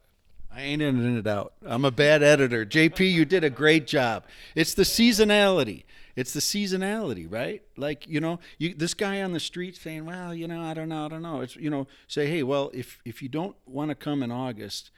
[0.54, 1.54] I ain't editing it out.
[1.66, 2.66] I'm a bad editor.
[2.66, 4.24] JP, you did a great job.
[4.56, 5.84] It's the seasonality.
[6.16, 7.62] It's the seasonality, right?
[7.76, 10.90] Like you know, you, this guy on the street saying, "Well, you know, I don't
[10.90, 13.90] know, I don't know." It's you know, say, "Hey, well, if if you don't want
[13.90, 14.92] to come in August,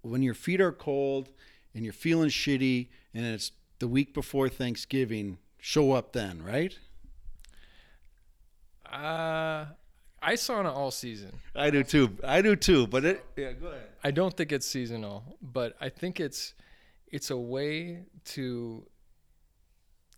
[0.00, 1.28] when your feet are cold
[1.74, 6.78] and you're feeling shitty, and it's the week before Thanksgiving, show up then, right?"
[8.90, 9.66] Uh
[10.24, 11.38] I sauna all season.
[11.54, 12.16] I do too.
[12.24, 12.86] I do too.
[12.86, 13.24] But it.
[13.36, 13.88] Yeah, go ahead.
[14.02, 16.54] I don't think it's seasonal, but I think it's
[17.08, 18.04] it's a way
[18.36, 18.86] to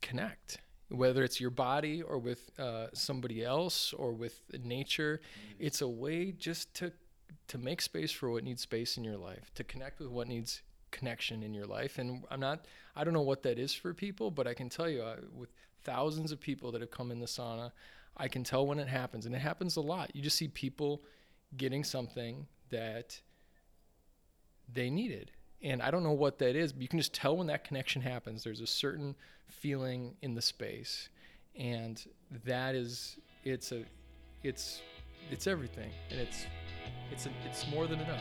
[0.03, 5.21] connect, whether it's your body or with uh, somebody else or with nature.
[5.59, 6.93] It's a way just to
[7.49, 10.63] to make space for what needs space in your life, to connect with what needs
[10.93, 11.99] connection in your life.
[11.99, 12.67] And I'm not.
[12.95, 15.51] I don't know what that is for people, but I can tell you, uh, with
[15.83, 17.73] thousands of people that have come in the sauna
[18.17, 20.15] I can tell when it happens, and it happens a lot.
[20.15, 21.03] You just see people
[21.57, 23.21] getting something that
[24.73, 25.31] they needed.
[25.63, 28.03] And I don't know what that is, but you can just tell when that connection
[28.03, 28.45] happens.
[28.45, 29.15] There's a certain
[29.49, 31.09] feeling in the space.
[31.57, 32.05] And
[32.45, 33.85] that is it's a
[34.43, 34.83] it's
[35.31, 35.91] it's everything.
[36.11, 36.47] And it's
[37.11, 38.21] it's a, it's more than enough.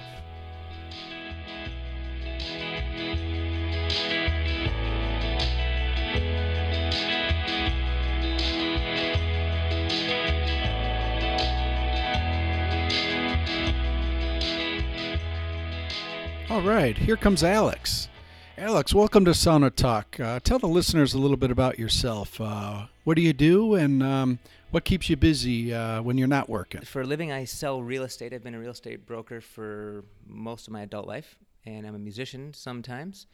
[16.48, 18.08] All right, here comes Alex.
[18.56, 20.20] Alex, welcome to Sauna Talk.
[20.20, 22.40] Uh, tell the listeners a little bit about yourself.
[22.40, 24.38] Uh, what do you do, and um,
[24.70, 26.82] what keeps you busy uh, when you're not working?
[26.82, 28.32] For a living, I sell real estate.
[28.32, 32.00] I've been a real estate broker for most of my adult life, and I'm a
[32.00, 33.26] musician sometimes.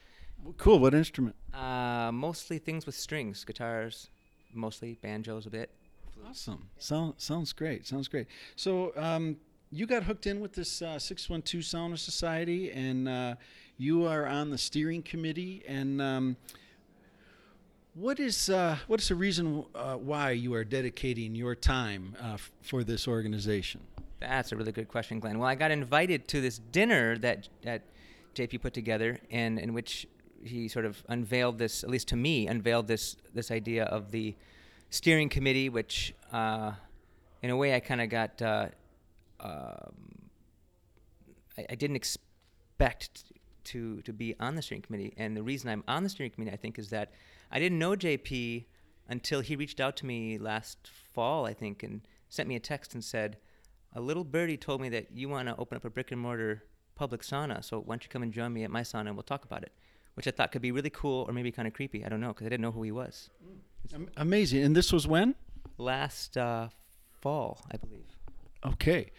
[0.57, 0.79] Cool.
[0.79, 1.35] What instrument?
[1.53, 4.07] Uh, mostly things with strings, guitars,
[4.53, 5.69] mostly banjos a bit.
[6.27, 6.69] Awesome.
[6.77, 7.85] Sound, sounds great.
[7.85, 8.27] Sounds great.
[8.55, 9.35] So, um,
[9.71, 13.35] you got hooked in with this uh, 612 Sauna Society, and uh,
[13.77, 15.63] you are on the steering committee.
[15.65, 16.37] And um,
[17.93, 22.33] what is uh, what is the reason uh, why you are dedicating your time uh,
[22.33, 23.81] f- for this organization?
[24.19, 25.39] That's a really good question, Glenn.
[25.39, 27.83] Well, I got invited to this dinner that that
[28.35, 30.05] JP put together, and in which
[30.43, 34.35] he sort of unveiled this, at least to me, unveiled this this idea of the
[34.89, 36.73] steering committee, which uh,
[37.41, 38.41] in a way I kind of got
[39.41, 40.29] um,
[41.57, 43.33] I, I, didn't expect
[43.65, 45.13] to to be on the steering committee.
[45.17, 47.11] And the reason I'm on the steering committee, I think, is that
[47.51, 48.65] I didn't know JP
[49.09, 52.93] until he reached out to me last fall, I think, and sent me a text
[52.93, 53.37] and said,
[53.93, 56.63] "A little birdie told me that you want to open up a brick and mortar
[56.95, 57.63] public sauna.
[57.63, 59.63] So why don't you come and join me at my sauna and we'll talk about
[59.63, 59.73] it."
[60.13, 62.05] Which I thought could be really cool or maybe kind of creepy.
[62.05, 63.29] I don't know because I didn't know who he was.
[64.17, 64.63] Amazing.
[64.63, 65.35] And this was when?
[65.77, 66.69] Last uh,
[67.21, 68.05] fall, I believe.
[68.65, 69.11] Okay.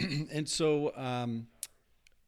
[0.32, 1.46] and so, um,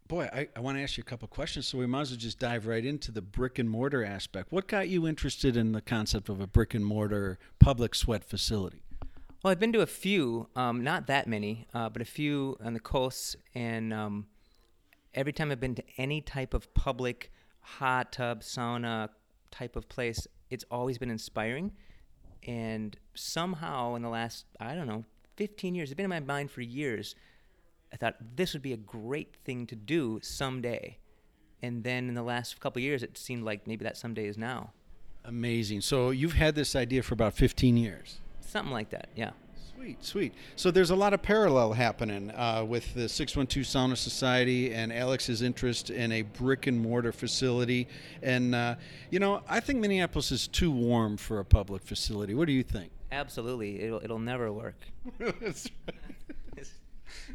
[0.09, 1.67] boy, I, I want to ask you a couple questions.
[1.67, 4.53] So we might as well just dive right into the brick and mortar aspect.
[4.53, 8.83] What got you interested in the concept of a brick and mortar public sweat facility?
[9.43, 12.75] Well, I've been to a few, um, not that many, uh, but a few on
[12.75, 13.35] the coasts.
[13.55, 14.27] And um,
[15.15, 19.09] every time I've been to any type of public hot tub, sauna
[19.51, 21.73] type of place, it's always been inspiring.
[22.47, 25.05] And somehow in the last, I don't know,
[25.37, 27.15] 15 years, it's been in my mind for years
[27.93, 30.99] I thought this would be a great thing to do someday.
[31.65, 34.37] and then in the last couple of years, it seemed like maybe that someday is
[34.37, 34.73] now.
[35.25, 35.83] Amazing.
[35.83, 38.19] So you've had this idea for about 15 years.
[38.41, 39.31] Something like that, yeah.
[39.77, 40.35] Sweet, sweet.
[40.57, 45.43] So there's a lot of parallel happening uh, with the 612 Sauna Society and Alex's
[45.43, 47.89] interest in a brick and mortar facility.
[48.23, 48.77] And, uh,
[49.11, 52.35] you know, I think Minneapolis is too warm for a public facility.
[52.35, 52.91] What do you think?
[53.11, 54.81] Absolutely, it'll it'll never work.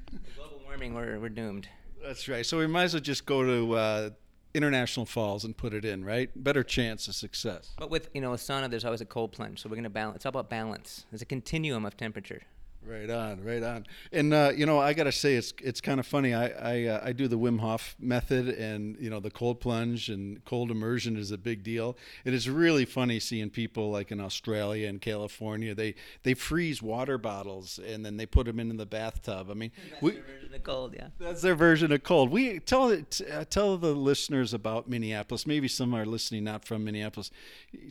[0.78, 1.68] Warming, we're we're doomed.
[2.06, 2.46] That's right.
[2.46, 4.10] So we might as well just go to uh,
[4.54, 6.30] International Falls and put it in, right?
[6.36, 7.74] Better chance of success.
[7.80, 10.18] But with you know a sauna, there's always a cold plunge, so we're gonna balance.
[10.18, 11.08] It's all about balance.
[11.10, 12.44] There's a continuum of temperature.
[12.88, 13.86] Right on, right on.
[14.12, 16.34] And uh, you know, I gotta say, it's it's kind of funny.
[16.34, 20.10] I I, uh, I do the Wim Hof method, and you know, the cold plunge
[20.10, 21.97] and cold immersion is a big deal.
[22.23, 25.76] It is really funny seeing people like in Australia and California.
[25.76, 29.50] They they freeze water bottles and then they put them in the bathtub.
[29.50, 30.19] I mean, that's we.
[30.52, 31.08] The cold, yeah.
[31.19, 32.32] That's their version of cold.
[32.32, 35.45] We tell it, uh, tell the listeners about Minneapolis.
[35.45, 37.32] Maybe some are listening not from Minneapolis.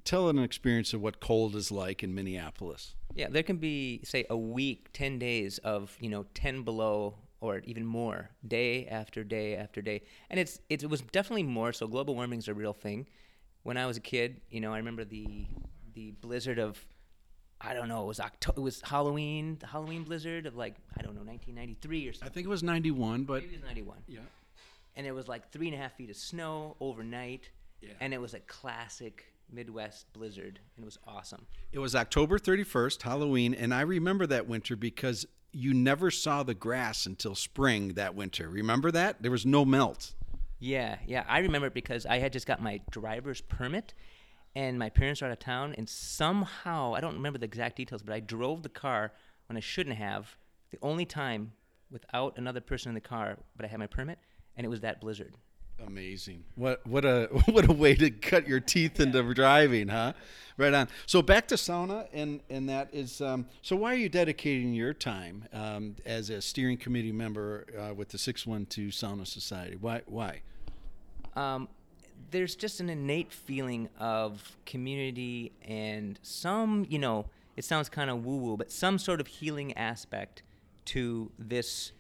[0.05, 2.95] Tell an experience of what cold is like in Minneapolis.
[3.17, 7.59] Yeah, there can be say a week, ten days of you know ten below or
[7.65, 11.73] even more, day after day after day, and it's, it's it was definitely more.
[11.73, 13.07] So global warming is a real thing.
[13.63, 15.47] When I was a kid, you know, I remember the
[15.95, 16.85] the blizzard of
[17.61, 21.03] I don't know, it was October, it was Halloween, the Halloween blizzard of like I
[21.03, 22.29] don't know, 1993 or something.
[22.29, 23.97] I think it was 91, but Maybe it was 91.
[24.09, 24.21] yeah.
[24.95, 27.51] and it was like three and a half feet of snow overnight,
[27.81, 27.91] Yeah.
[28.01, 31.47] and it was a classic Midwest blizzard, and it was awesome.
[31.73, 36.55] It was October 31st, Halloween, and I remember that winter because you never saw the
[36.55, 38.49] grass until spring that winter.
[38.49, 39.23] Remember that?
[39.23, 40.15] There was no melt.
[40.59, 43.95] Yeah, yeah, I remember it because I had just got my driver's permit,
[44.55, 48.03] and my parents were out of town, and somehow I don't remember the exact details,
[48.03, 49.13] but I drove the car
[49.49, 50.37] when I shouldn't have.
[50.71, 51.53] The only time
[51.91, 54.19] without another person in the car, but I had my permit,
[54.57, 55.35] and it was that blizzard.
[55.85, 56.45] Amazing.
[56.55, 60.13] What what a what a way to cut your teeth into driving, huh?
[60.57, 60.89] Right on.
[61.05, 63.21] So back to sauna, and and that is.
[63.21, 67.95] Um, so why are you dedicating your time um, as a steering committee member uh,
[67.95, 69.77] with the Six One Two Sauna Society?
[69.79, 70.41] Why why?
[71.37, 71.69] um,
[72.31, 78.25] there's just an innate feeling of community and some, you know, it sounds kind of
[78.25, 80.43] woo woo, but some sort of healing aspect
[80.87, 81.93] to this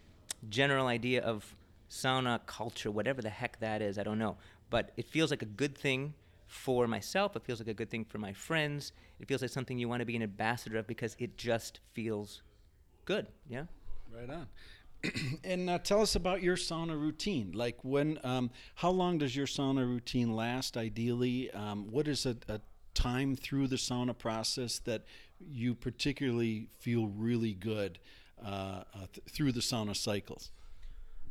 [0.48, 1.54] general idea of
[1.96, 4.36] sauna culture, whatever the heck that is, I don't know.
[4.70, 6.14] But it feels like a good thing
[6.46, 7.36] for myself.
[7.36, 8.92] It feels like a good thing for my friends.
[9.20, 12.42] It feels like something you want to be an ambassador of because it just feels
[13.04, 13.26] good.
[13.48, 13.64] Yeah.
[14.12, 14.46] Right on.
[15.44, 17.52] and uh, tell us about your sauna routine.
[17.52, 20.76] Like when, um, how long does your sauna routine last?
[20.76, 22.60] Ideally, um, what is a, a
[22.94, 25.04] time through the sauna process that
[25.38, 27.98] you particularly feel really good
[28.42, 28.82] uh, uh,
[29.12, 30.50] th- through the sauna cycles?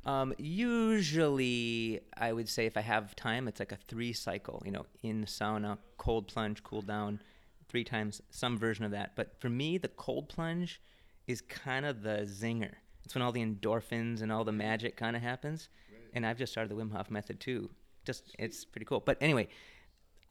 [0.05, 4.61] Um, usually, I would say if I have time, it's like a three cycle.
[4.65, 7.21] You know, in the sauna, cold plunge, cool down,
[7.69, 9.15] three times, some version of that.
[9.15, 10.81] But for me, the cold plunge
[11.27, 12.73] is kind of the zinger.
[13.03, 15.69] It's when all the endorphins and all the magic kind of happens.
[16.13, 17.69] And I've just started the Wim Hof method too.
[18.05, 18.99] Just it's pretty cool.
[18.99, 19.47] But anyway,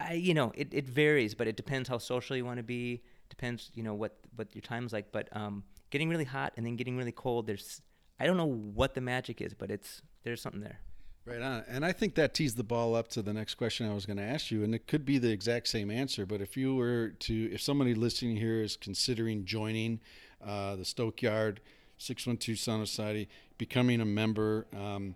[0.00, 3.02] I you know it, it varies, but it depends how social you want to be.
[3.28, 5.12] Depends you know what what your time's like.
[5.12, 7.46] But um, getting really hot and then getting really cold.
[7.46, 7.82] There's
[8.18, 10.80] I don't know what the magic is, but it's there's something there.
[11.26, 11.64] Right on.
[11.68, 14.18] And I think that tees the ball up to the next question I was going
[14.18, 14.62] to ask you.
[14.62, 16.26] And it could be the exact same answer.
[16.26, 20.00] But if you were to, if somebody listening here is considering joining
[20.44, 21.60] uh, the Stokeyard
[21.96, 25.14] 612 Sauna Society, becoming a member, um,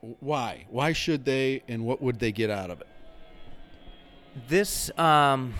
[0.00, 0.66] why?
[0.68, 2.86] Why should they and what would they get out of it?
[4.46, 5.54] This, um,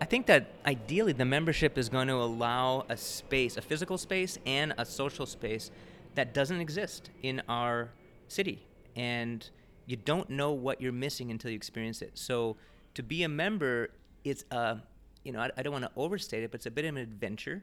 [0.00, 4.38] I think that ideally the membership is going to allow a space, a physical space,
[4.46, 5.72] and a social space
[6.18, 7.90] that doesn't exist in our
[8.26, 8.66] city.
[8.96, 9.48] And
[9.86, 12.10] you don't know what you're missing until you experience it.
[12.18, 12.56] So
[12.94, 13.90] to be a member,
[14.24, 14.78] it's a,
[15.22, 17.02] you know, I, I don't want to overstate it, but it's a bit of an
[17.02, 17.62] adventure.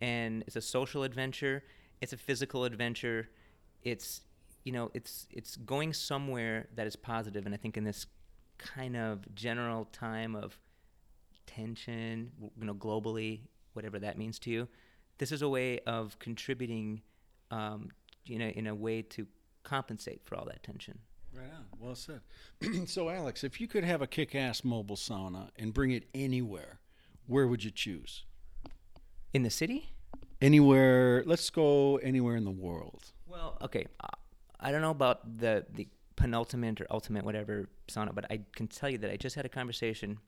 [0.00, 1.62] And it's a social adventure,
[2.00, 3.28] it's a physical adventure.
[3.82, 4.22] It's,
[4.64, 7.44] you know, it's it's going somewhere that is positive.
[7.44, 8.06] And I think in this
[8.56, 10.58] kind of general time of
[11.46, 13.40] tension, you know, globally,
[13.74, 14.68] whatever that means to you.
[15.18, 17.02] This is a way of contributing,
[17.50, 17.90] um,
[18.24, 19.26] you know, in a way to
[19.62, 20.98] compensate for all that tension.
[21.32, 21.66] Right on.
[21.78, 22.20] Well said.
[22.88, 26.80] so, Alex, if you could have a kick ass mobile sauna and bring it anywhere,
[27.26, 28.24] where would you choose?
[29.32, 29.92] In the city?
[30.40, 33.12] Anywhere, let's go anywhere in the world.
[33.26, 33.86] Well, okay.
[34.02, 34.08] Uh,
[34.58, 38.90] I don't know about the the penultimate or ultimate whatever sauna, but I can tell
[38.90, 40.18] you that I just had a conversation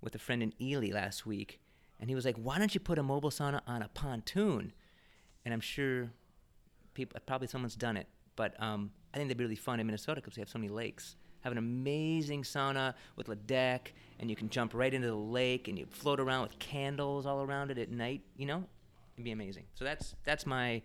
[0.00, 1.60] with a friend in Ely last week,
[1.98, 4.72] and he was like, "Why don't you put a mobile sauna on a pontoon?"
[5.44, 6.12] And I'm sure
[6.98, 10.20] people probably someone's done it, but um, I think they'd be really fun in Minnesota
[10.20, 11.14] because we have so many lakes.
[11.40, 15.68] have an amazing sauna with a deck, and you can jump right into the lake,
[15.68, 18.22] and you float around with candles all around it at night.
[18.36, 18.64] You know,
[19.14, 19.64] it'd be amazing.
[19.74, 20.82] So that's that's my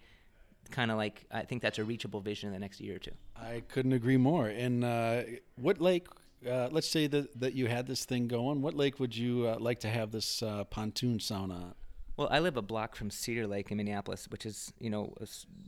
[0.70, 3.11] kind of like I think that's a reachable vision in the next year or two.
[3.36, 4.47] I couldn't agree more.
[4.47, 5.24] And uh,
[5.55, 6.07] what lake?
[6.47, 8.61] Uh, let's say that, that you had this thing going.
[8.61, 11.74] What lake would you uh, like to have this uh, pontoon sauna on?
[12.16, 15.14] Well, I live a block from Cedar Lake in Minneapolis, which is you know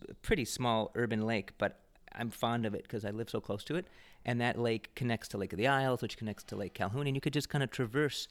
[0.07, 1.79] a pretty small urban lake, but
[2.13, 3.87] I'm fond of it because I live so close to it.
[4.25, 7.15] And that lake connects to Lake of the Isles, which connects to Lake Calhoun, and
[7.15, 8.27] you could just kind of traverse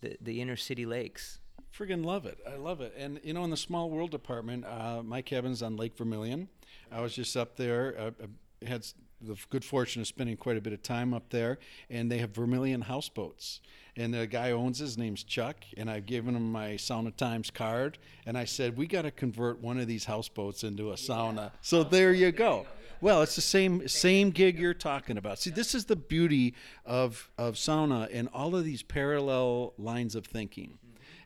[0.00, 1.40] the, the inner city lakes.
[1.76, 2.38] Friggin' love it.
[2.48, 2.94] I love it.
[2.96, 6.48] And, you know, in the small world department, uh, my cabin's on Lake Vermilion.
[6.92, 7.94] I was just up there.
[7.98, 8.10] Uh,
[8.64, 8.86] I had
[9.20, 11.58] the good fortune of spending quite a bit of time up there,
[11.90, 13.60] and they have Vermilion houseboats.
[13.96, 17.98] And the guy owns his name's Chuck, and I've given him my Sauna Times card,
[18.26, 21.52] and I said, we got to convert one of these houseboats into a sauna.
[21.60, 22.66] So there you go.
[23.00, 25.38] Well, it's the same same gig you're talking about.
[25.38, 30.24] See, this is the beauty of of sauna and all of these parallel lines of
[30.24, 30.78] thinking.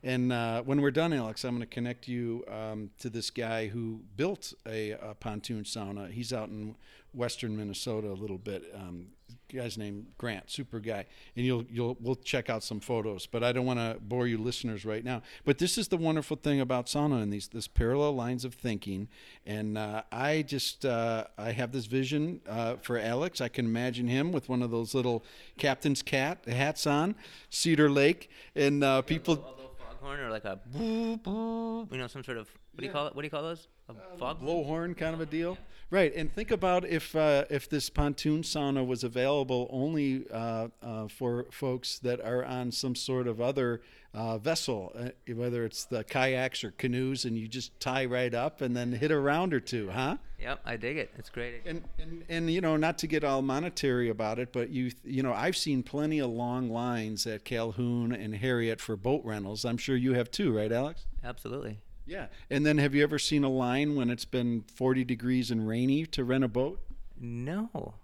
[0.03, 3.67] And uh, when we're done, Alex, I'm going to connect you um, to this guy
[3.69, 6.11] who built a, a pontoon sauna.
[6.11, 6.77] He's out in
[7.13, 8.65] western Minnesota a little bit.
[8.75, 9.09] Um,
[9.53, 13.27] guy's named Grant, super guy, and you'll you'll we'll check out some photos.
[13.27, 15.23] But I don't want to bore you listeners right now.
[15.45, 19.09] But this is the wonderful thing about sauna and these this parallel lines of thinking.
[19.47, 23.41] And uh, I just uh, I have this vision uh, for Alex.
[23.41, 25.25] I can imagine him with one of those little
[25.57, 27.15] captain's cat hats on,
[27.51, 29.58] Cedar Lake, and uh, people.
[30.01, 33.07] Foghorn or like a boo boo, you know, some sort of what do you call
[33.07, 33.15] it?
[33.15, 33.69] What do you call those?
[33.89, 34.41] A fog?
[34.41, 35.59] blowhorn kind of a deal.
[35.91, 41.09] Right, and think about if uh, if this pontoon sauna was available only uh, uh,
[41.09, 43.81] for folks that are on some sort of other
[44.19, 48.61] uh, vessel, uh, whether it's the kayaks or canoes, and you just tie right up
[48.61, 50.17] and then hit a round or two, huh?
[50.41, 51.13] Yep, I dig it.
[51.17, 51.63] It's great.
[51.65, 55.23] And, and and you know, not to get all monetary about it, but you you
[55.23, 59.65] know, I've seen plenty of long lines at Calhoun and Harriet for boat rentals.
[59.65, 61.07] I'm sure you have too, right, Alex?
[61.23, 61.79] Absolutely.
[62.05, 62.27] Yeah.
[62.51, 66.07] And then have you ever seen a line when it's been 40 degrees and rainy
[66.07, 66.81] to rent a boat?
[67.21, 67.95] No.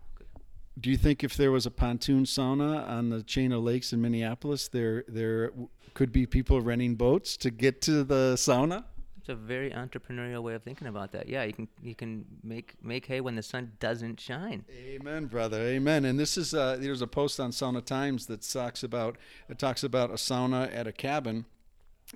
[0.79, 4.01] Do you think if there was a pontoon sauna on the chain of lakes in
[4.01, 5.53] Minneapolis, there there
[5.95, 8.85] could be people renting boats to get to the sauna?
[9.19, 11.29] It's a very entrepreneurial way of thinking about that.
[11.31, 14.67] Yeah, you can you can make make hay when the sun doesn't shine.
[14.71, 15.63] Amen, brother.
[15.63, 16.05] Amen.
[16.05, 19.17] And this is uh, there's a post on Sauna Times that talks about
[19.49, 21.47] it talks about a sauna at a cabin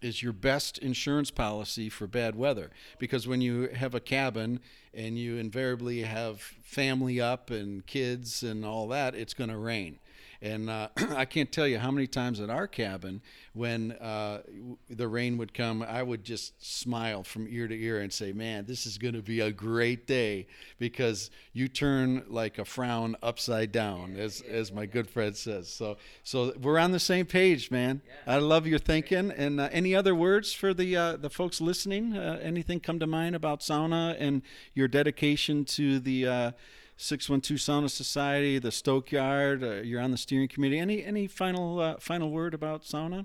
[0.03, 4.61] is your best insurance policy for bad weather because when you have a cabin
[4.93, 9.99] and you invariably have family up and kids and all that it's going to rain
[10.41, 13.23] and uh, I can't tell you how many times at our cabin,
[13.55, 14.43] when uh,
[14.89, 18.65] the rain would come, I would just smile from ear to ear and say, "Man,
[18.67, 20.47] this is going to be a great day,"
[20.79, 25.69] because you turn like a frown upside down, as as my good friend says.
[25.69, 28.01] So, so we're on the same page, man.
[28.27, 29.33] I love your thinking.
[29.33, 32.17] And uh, any other words for the uh, the folks listening?
[32.17, 34.43] Uh, anything come to mind about sauna and
[34.75, 36.53] your dedication to the uh,
[37.01, 39.63] 612 Sauna Society, the Stokeyard.
[39.63, 40.81] Uh, you're on the steering committee.
[40.81, 43.25] Any any final uh, final word about sauna?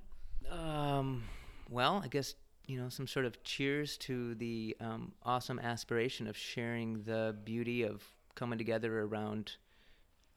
[0.49, 1.24] Um,
[1.71, 2.36] well, I guess
[2.67, 7.82] you know some sort of cheers to the um, awesome aspiration of sharing the beauty
[7.82, 8.03] of
[8.36, 9.53] coming together around.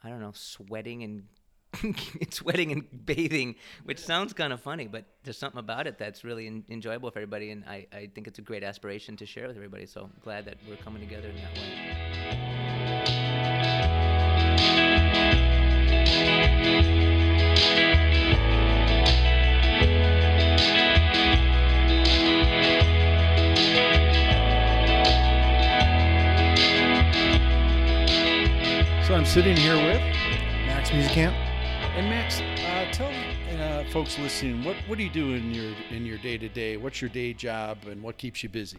[0.03, 1.95] I don't know, sweating and
[2.31, 6.47] sweating and bathing, which sounds kind of funny, but there's something about it that's really
[6.47, 9.57] en- enjoyable for everybody, and I, I think it's a great aspiration to share with
[9.57, 9.85] everybody.
[9.85, 12.56] So glad that we're coming together in that way.
[29.07, 30.01] So I'm sitting here with
[30.67, 31.31] Max Musicant.
[31.31, 32.41] and Max.
[32.41, 33.13] Uh, tell
[33.63, 36.77] uh, folks listening what what do you do in your in your day to day?
[36.77, 38.79] What's your day job and what keeps you busy?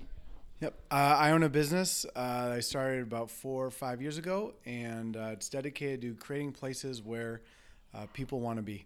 [0.59, 0.73] Yep.
[0.91, 2.05] Uh, I own a business.
[2.13, 6.51] Uh, I started about four or five years ago, and uh, it's dedicated to creating
[6.51, 7.39] places where
[7.95, 8.85] uh, people want to be.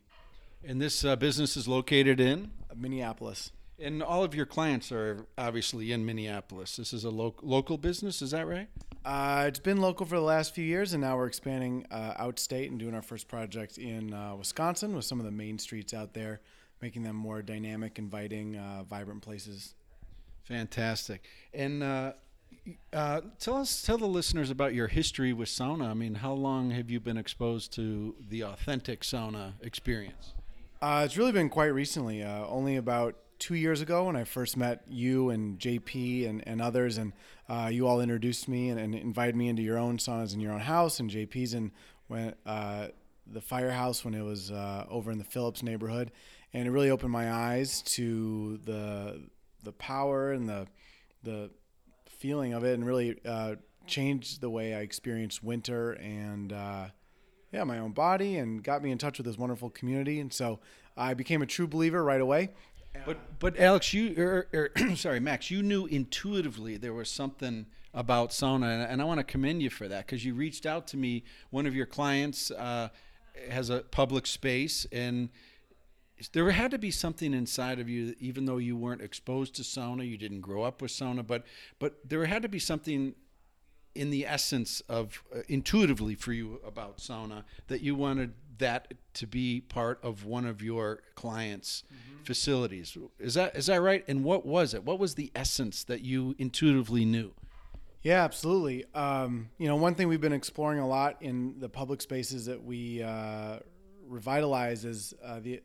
[0.63, 3.51] And this uh, business is located in, Minneapolis.
[3.79, 6.75] and all of your clients are obviously in Minneapolis.
[6.77, 8.69] This is a lo- local business, is that right?
[9.03, 12.67] Uh, it's been local for the last few years, and now we're expanding uh, outstate
[12.67, 16.13] and doing our first project in uh, Wisconsin with some of the main streets out
[16.13, 16.39] there,
[16.81, 19.73] making them more dynamic, inviting, uh, vibrant places.
[20.43, 21.23] Fantastic.
[21.51, 22.13] And uh,
[22.93, 25.89] uh, tell us, tell the listeners about your history with sauna.
[25.89, 30.33] I mean, how long have you been exposed to the authentic sauna experience?
[30.79, 32.21] Uh, it's really been quite recently.
[32.21, 36.61] Uh, only about two years ago when I first met you and JP and, and
[36.61, 37.11] others, and
[37.49, 40.53] uh, you all introduced me and, and invited me into your own saunas in your
[40.53, 41.55] own house and JP's.
[41.55, 41.71] And
[42.07, 42.89] when uh,
[43.25, 46.11] the firehouse when it was uh, over in the Phillips neighborhood,
[46.53, 49.23] and it really opened my eyes to the
[49.63, 50.67] the power and the
[51.23, 51.49] the
[52.05, 53.55] feeling of it, and really uh,
[53.87, 56.85] changed the way I experienced winter and uh,
[57.51, 60.19] yeah, my own body, and got me in touch with this wonderful community.
[60.19, 60.59] And so
[60.95, 62.51] I became a true believer right away.
[63.05, 68.29] But but Alex, you or, or sorry, Max, you knew intuitively there was something about
[68.29, 70.97] sauna, and, and I want to commend you for that because you reached out to
[70.97, 71.23] me.
[71.49, 72.89] One of your clients uh,
[73.49, 75.29] has a public space, and
[76.33, 80.07] there had to be something inside of you, even though you weren't exposed to sauna,
[80.07, 81.45] you didn't grow up with sauna, but
[81.79, 83.15] but there had to be something
[83.93, 89.27] in the essence of uh, intuitively for you about sauna that you wanted that to
[89.27, 92.23] be part of one of your clients' mm-hmm.
[92.23, 92.97] facilities.
[93.19, 94.03] Is that is that right?
[94.07, 94.83] And what was it?
[94.83, 97.33] What was the essence that you intuitively knew?
[98.01, 98.85] Yeah, absolutely.
[98.95, 102.63] Um, you know, one thing we've been exploring a lot in the public spaces that
[102.63, 103.59] we uh,
[104.07, 105.61] revitalize is uh, the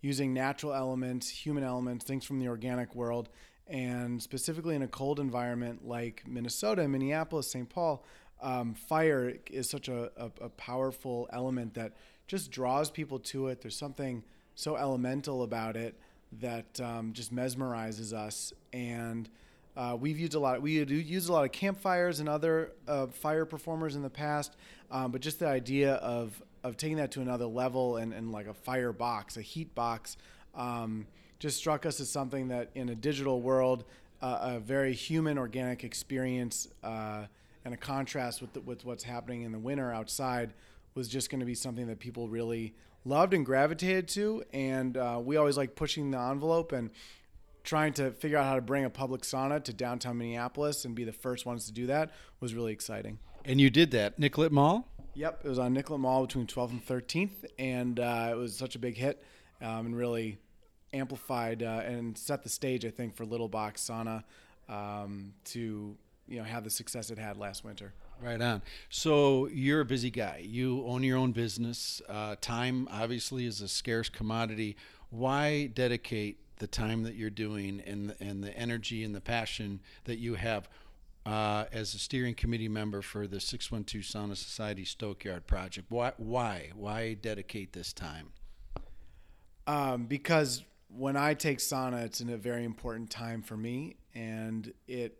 [0.00, 3.28] using natural elements, human elements, things from the organic world,
[3.66, 7.68] and specifically in a cold environment like Minnesota, Minneapolis, St.
[7.68, 8.04] Paul.
[8.40, 11.94] Um, fire is such a, a, a powerful element that
[12.28, 13.60] just draws people to it.
[13.60, 14.22] There's something
[14.54, 15.98] so elemental about it
[16.40, 19.28] that um, just mesmerizes us and
[19.76, 20.60] uh, we've used a lot.
[20.60, 24.56] We used a lot of campfires and other uh, fire performers in the past,
[24.90, 28.48] um, but just the idea of of taking that to another level and, and like
[28.48, 30.16] a fire box, a heat box,
[30.56, 31.06] um,
[31.38, 33.84] just struck us as something that in a digital world,
[34.20, 37.26] uh, a very human, organic experience, uh,
[37.64, 40.52] and a contrast with the, with what's happening in the winter outside
[40.98, 42.74] was just going to be something that people really
[43.04, 44.42] loved and gravitated to.
[44.52, 46.90] And uh, we always like pushing the envelope and
[47.62, 51.04] trying to figure out how to bring a public sauna to downtown Minneapolis and be
[51.04, 53.18] the first ones to do that was really exciting.
[53.44, 54.88] And you did that, Nicollet Mall.
[55.14, 58.74] Yep, it was on Nicollet Mall between 12th and 13th, and uh, it was such
[58.74, 59.22] a big hit
[59.62, 60.38] um, and really
[60.92, 64.24] amplified uh, and set the stage, I think, for Little Box Sauna
[64.68, 65.96] um, to
[66.26, 67.94] you know have the success it had last winter.
[68.20, 68.62] Right on.
[68.88, 70.42] So you're a busy guy.
[70.44, 72.02] You own your own business.
[72.08, 74.76] Uh, time obviously is a scarce commodity.
[75.10, 80.18] Why dedicate the time that you're doing and and the energy and the passion that
[80.18, 80.68] you have
[81.26, 85.90] uh, as a steering committee member for the 612 Sauna Society Stokeyard project.
[85.90, 88.30] Why why why dedicate this time?
[89.66, 94.72] Um, because when I take sauna, it's in a very important time for me, and
[94.86, 95.18] it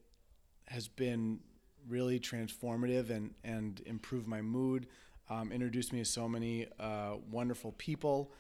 [0.69, 1.41] has been
[1.89, 4.87] really transformative and and improved my mood.
[5.31, 8.33] Um, introduced me to so many uh, wonderful people.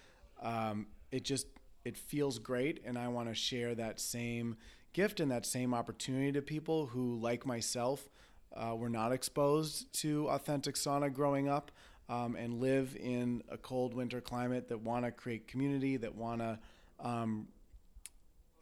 [0.42, 1.46] Um, it just
[1.84, 4.56] it feels great and I want to share that same
[4.92, 8.08] gift and that same opportunity to people who, like myself,
[8.54, 11.70] uh, were not exposed to authentic sauna growing up
[12.08, 16.40] um, and live in a cold winter climate that want to create community, that want
[16.40, 16.58] to
[17.00, 17.48] um,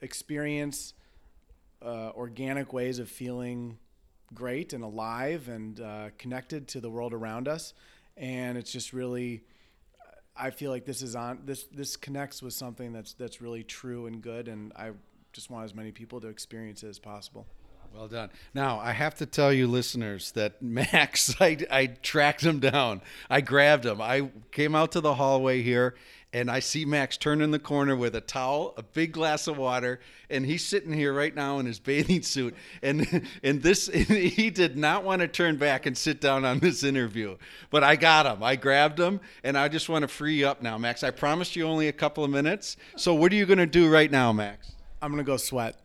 [0.00, 0.94] experience
[1.82, 3.78] uh, organic ways of feeling
[4.34, 7.74] great and alive and uh, connected to the world around us.
[8.16, 9.42] And it's just really
[10.38, 14.06] I feel like this is on this this connects with something that's that's really true
[14.06, 14.90] and good, and I
[15.32, 17.46] just want as many people to experience it as possible.
[17.94, 18.30] Well done.
[18.52, 23.00] Now, I have to tell you, listeners, that Max, I, I tracked him down.
[23.30, 24.02] I grabbed him.
[24.02, 25.94] I came out to the hallway here,
[26.32, 29.56] and I see Max turn in the corner with a towel, a big glass of
[29.56, 32.54] water, and he's sitting here right now in his bathing suit.
[32.82, 36.82] And and this he did not want to turn back and sit down on this
[36.82, 37.36] interview,
[37.70, 38.42] but I got him.
[38.42, 41.02] I grabbed him, and I just want to free you up now, Max.
[41.02, 42.76] I promised you only a couple of minutes.
[42.96, 44.72] So what are you going to do right now, Max?
[45.00, 45.76] I'm going to go sweat.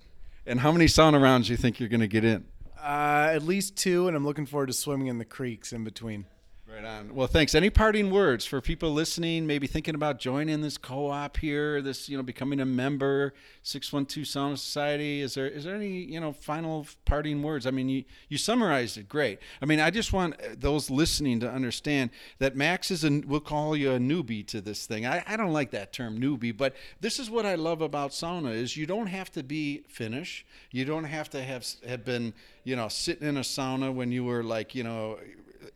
[0.45, 2.45] And how many sauna rounds do you think you're going to get in?
[2.81, 6.25] Uh, at least two, and I'm looking forward to swimming in the creeks in between.
[6.73, 7.13] Right on.
[7.13, 7.53] Well, thanks.
[7.53, 12.15] Any parting words for people listening, maybe thinking about joining this co-op here, this you
[12.15, 15.19] know, becoming a member, six one two Sauna Society?
[15.19, 17.67] Is there is there any you know final parting words?
[17.67, 19.39] I mean, you you summarized it great.
[19.61, 22.09] I mean, I just want uh, those listening to understand
[22.39, 25.05] that Max is a we'll call you a newbie to this thing.
[25.05, 28.53] I, I don't like that term newbie, but this is what I love about sauna
[28.53, 30.45] is you don't have to be Finnish.
[30.71, 34.23] You don't have to have have been you know sitting in a sauna when you
[34.23, 35.19] were like you know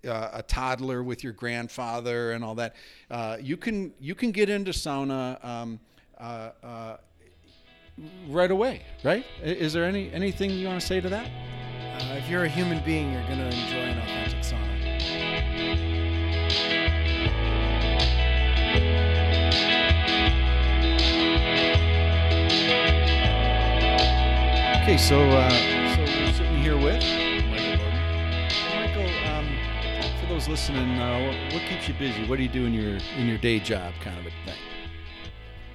[0.08, 2.76] uh, a toddler with your grandfather and all that.
[3.10, 5.80] Uh, you can you can get into sauna um,
[6.20, 6.98] uh, uh
[8.30, 9.26] right away, right?
[9.42, 11.28] Is there any anything you want to say to that?
[11.28, 14.76] Uh, if you're a human being, you're going to enjoy an authentic sauna.
[24.84, 25.50] Okay, so uh,
[25.96, 27.25] so we're sitting here with
[30.30, 32.28] those listening, uh, what, what, keeps you busy?
[32.28, 34.60] What do you do in your in your day job, kind of a thing?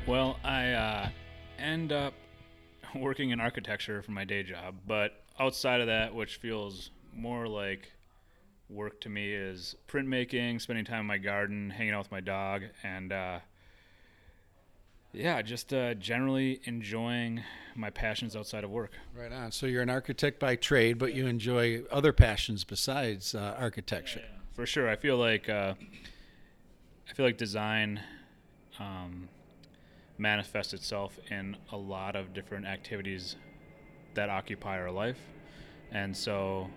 [0.06, 1.08] Well, I uh,
[1.58, 2.14] end up
[2.96, 7.92] working in architecture for my day job, but outside of that, which feels more like
[8.68, 12.62] work to me, is printmaking, spending time in my garden, hanging out with my dog,
[12.82, 13.38] and uh,
[15.12, 17.42] yeah, just uh, generally enjoying
[17.76, 18.92] my passions outside of work.
[19.14, 19.52] Right on.
[19.52, 24.20] So you're an architect by trade, but you enjoy other passions besides uh, architecture.
[24.20, 24.39] Yeah, yeah.
[24.60, 25.72] For sure, I feel like uh,
[27.08, 27.98] I feel like design
[28.78, 29.30] um,
[30.18, 33.36] manifests itself in a lot of different activities
[34.12, 35.16] that occupy our life,
[35.92, 36.68] and so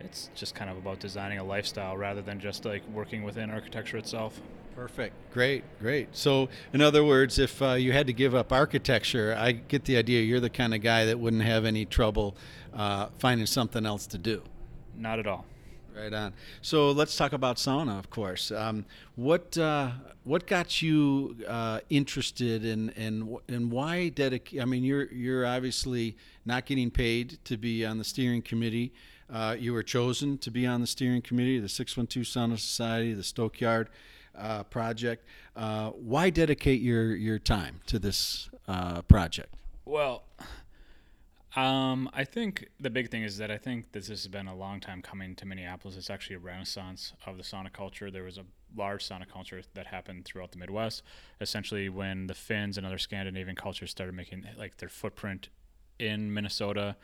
[0.00, 3.98] it's just kind of about designing a lifestyle rather than just like working within architecture
[3.98, 4.40] itself.
[4.74, 5.14] Perfect.
[5.32, 6.08] Great, great.
[6.10, 9.96] So, in other words, if uh, you had to give up architecture, I get the
[9.96, 12.36] idea you're the kind of guy that wouldn't have any trouble
[12.74, 14.42] uh, finding something else to do.
[14.96, 15.44] Not at all.
[15.96, 16.34] Right on.
[16.60, 18.50] So let's talk about sauna, of course.
[18.50, 18.84] Um,
[19.14, 19.92] what uh,
[20.24, 24.60] what got you uh, interested in and and why dedicate?
[24.60, 28.92] I mean, you're you're obviously not getting paid to be on the steering committee.
[29.32, 33.22] Uh, you were chosen to be on the steering committee, the 612 Sauna Society, the
[33.22, 33.88] Stokeyard
[34.36, 35.24] uh, project.
[35.56, 39.54] Uh, why dedicate your your time to this uh, project?
[39.86, 40.24] Well,
[41.56, 44.80] um, I think the big thing is that I think this has been a long
[44.80, 45.96] time coming to Minneapolis.
[45.96, 48.10] It's actually a renaissance of the sauna culture.
[48.10, 48.44] There was a
[48.76, 51.02] large sauna culture that happened throughout the Midwest.
[51.40, 55.48] Essentially, when the Finns and other Scandinavian cultures started making like their footprint
[55.98, 56.96] in Minnesota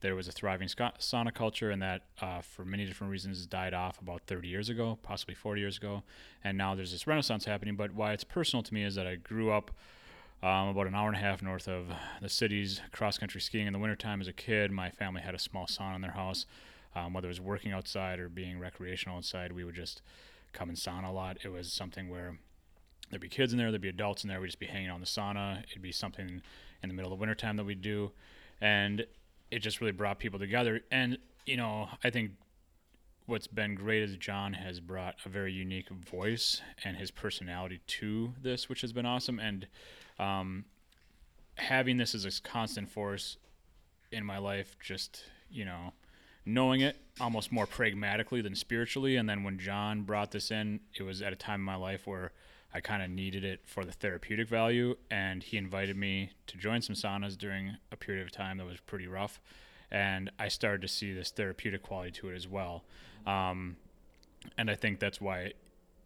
[0.00, 4.00] there was a thriving sauna culture, and that uh, for many different reasons died off
[4.00, 6.02] about 30 years ago, possibly 40 years ago.
[6.44, 7.74] And now there's this renaissance happening.
[7.74, 9.72] But why it's personal to me is that I grew up
[10.42, 11.86] um, about an hour and a half north of
[12.22, 14.70] the cities, cross country skiing in the wintertime as a kid.
[14.70, 16.46] My family had a small sauna in their house.
[16.94, 20.00] Um, whether it was working outside or being recreational outside, we would just
[20.52, 21.38] come and sauna a lot.
[21.44, 22.38] It was something where
[23.10, 24.94] there'd be kids in there, there'd be adults in there, we'd just be hanging out
[24.94, 25.62] in the sauna.
[25.64, 26.42] It'd be something
[26.82, 28.12] in the middle of the wintertime that we'd do.
[28.60, 29.04] And
[29.50, 30.80] it just really brought people together.
[30.90, 32.32] And you know, I think
[33.28, 38.32] what's been great is John has brought a very unique voice and his personality to
[38.42, 39.38] this, which has been awesome.
[39.38, 39.66] And
[40.18, 40.64] um,
[41.56, 43.36] having this as a constant force
[44.10, 45.92] in my life, just you know,
[46.44, 49.16] knowing it almost more pragmatically than spiritually.
[49.16, 52.06] And then when John brought this in, it was at a time in my life
[52.06, 52.32] where
[52.72, 56.82] I kind of needed it for the therapeutic value, and he invited me to join
[56.82, 59.40] some saunas during a period of time that was pretty rough,
[59.90, 62.84] and I started to see this therapeutic quality to it as well,
[63.26, 63.76] um,
[64.56, 65.52] and I think that's why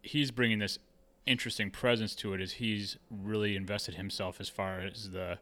[0.03, 0.79] he's bringing this
[1.27, 2.41] interesting presence to it.
[2.41, 5.39] Is he's really invested himself as far as the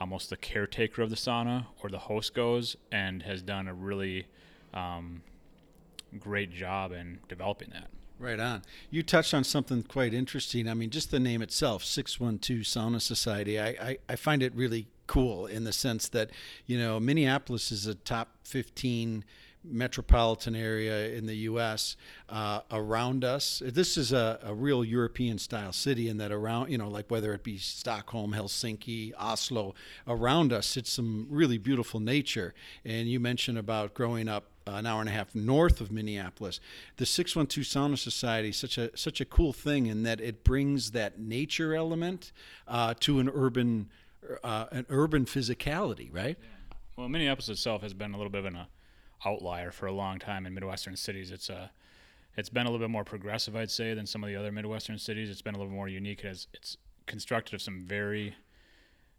[0.00, 4.26] almost the caretaker of the sauna or the host goes, and has done a really
[4.74, 5.22] um,
[6.18, 7.88] great job in developing that.
[8.18, 8.62] Right on.
[8.90, 10.68] You touched on something quite interesting.
[10.68, 14.88] I mean, just the name itself, 612 Sauna Society, I, I, I, find it really
[15.06, 16.30] cool in the sense that,
[16.66, 19.24] you know, Minneapolis is a top 15
[19.68, 21.96] metropolitan area in the U.S.
[22.28, 23.62] Uh, around us.
[23.64, 27.32] This is a, a real European style city in that around, you know, like whether
[27.34, 29.74] it be Stockholm, Helsinki, Oslo,
[30.06, 32.54] around us, it's some really beautiful nature.
[32.84, 36.60] And you mentioned about growing up an hour and a half north of Minneapolis.
[36.96, 40.90] The 612 Sauna Society is such a such a cool thing in that it brings
[40.90, 42.32] that nature element
[42.66, 43.88] uh, to an urban
[44.42, 46.38] uh, an urban physicality, right?
[46.96, 48.64] Well, Minneapolis itself has been a little bit of an uh,
[49.24, 51.30] outlier for a long time in Midwestern cities.
[51.30, 51.68] It's a uh,
[52.36, 54.98] it's been a little bit more progressive, I'd say, than some of the other Midwestern
[54.98, 55.30] cities.
[55.30, 56.22] It's been a little more unique.
[56.22, 58.34] It has, it's constructed of some very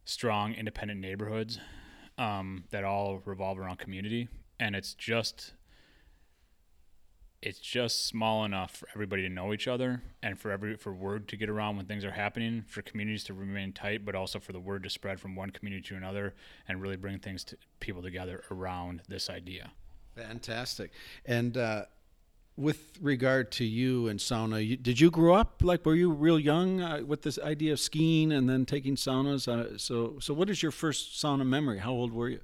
[0.05, 1.59] strong independent neighborhoods
[2.19, 4.29] um, that all revolve around community
[4.59, 5.53] and it's just
[7.41, 11.27] it's just small enough for everybody to know each other and for every for word
[11.27, 14.53] to get around when things are happening for communities to remain tight but also for
[14.53, 16.33] the word to spread from one community to another
[16.67, 19.71] and really bring things to people together around this idea.
[20.15, 20.91] Fantastic.
[21.25, 21.85] And uh,
[22.55, 26.39] with regard to you and sauna you, did you grow up like were you real
[26.39, 29.47] young uh, with this idea of skiing and then taking saunas?
[29.47, 31.77] Uh, so so what is your first sauna memory?
[31.77, 32.41] How old were you?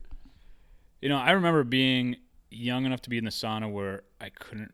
[1.01, 2.17] You know, I remember being
[2.51, 4.71] young enough to be in the sauna where I couldn't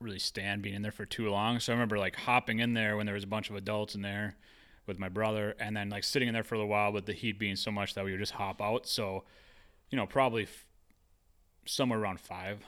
[0.00, 1.60] really stand being in there for too long.
[1.60, 4.00] So I remember like hopping in there when there was a bunch of adults in
[4.00, 4.36] there
[4.86, 7.12] with my brother, and then like sitting in there for a little while with the
[7.12, 8.86] heat being so much that we would just hop out.
[8.86, 9.24] So,
[9.90, 10.64] you know, probably f-
[11.66, 12.64] somewhere around five.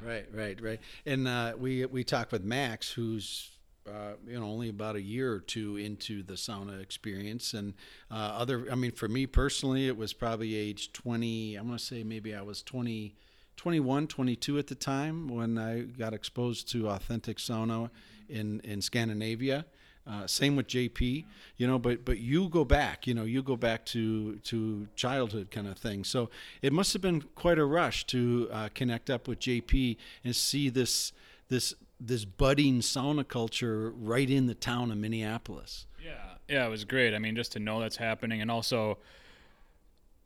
[0.00, 0.80] Right, right, right.
[1.04, 3.50] And uh, we we talked with Max, who's
[3.88, 7.72] uh, you know only about a year or two into the sauna experience and
[8.10, 11.82] uh, other i mean for me personally it was probably age 20 i'm going to
[11.82, 13.14] say maybe i was 20
[13.58, 17.90] 21, 22 at the time when I got exposed to authentic sauna
[18.28, 19.66] in in Scandinavia.
[20.06, 21.26] Uh, same with JP,
[21.58, 25.50] you know, but but you go back, you know, you go back to to childhood
[25.50, 26.02] kind of thing.
[26.04, 26.30] So
[26.62, 30.70] it must have been quite a rush to uh, connect up with JP and see
[30.70, 31.12] this
[31.48, 35.86] this this budding sauna culture right in the town of Minneapolis.
[36.02, 36.12] Yeah,
[36.48, 37.12] yeah, it was great.
[37.12, 38.98] I mean, just to know that's happening, and also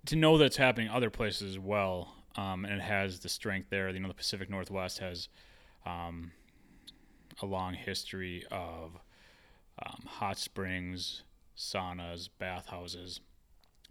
[0.06, 3.88] to know that's happening other places as well, um, and it has the strength there.
[3.90, 5.28] You know, the Pacific Northwest has
[5.84, 6.32] um,
[7.40, 8.92] a long history of
[9.84, 11.22] um, hot springs,
[11.56, 13.20] saunas, bathhouses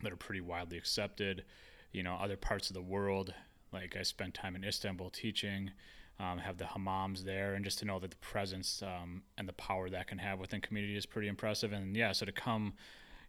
[0.02, 1.44] that are pretty widely accepted.
[1.92, 3.34] You know, other parts of the world,
[3.72, 5.72] like I spent time in Istanbul teaching,
[6.20, 9.54] um, have the hammams there, and just to know that the presence um, and the
[9.54, 11.74] power that can have within community is pretty impressive.
[11.74, 12.74] And yeah, so to come,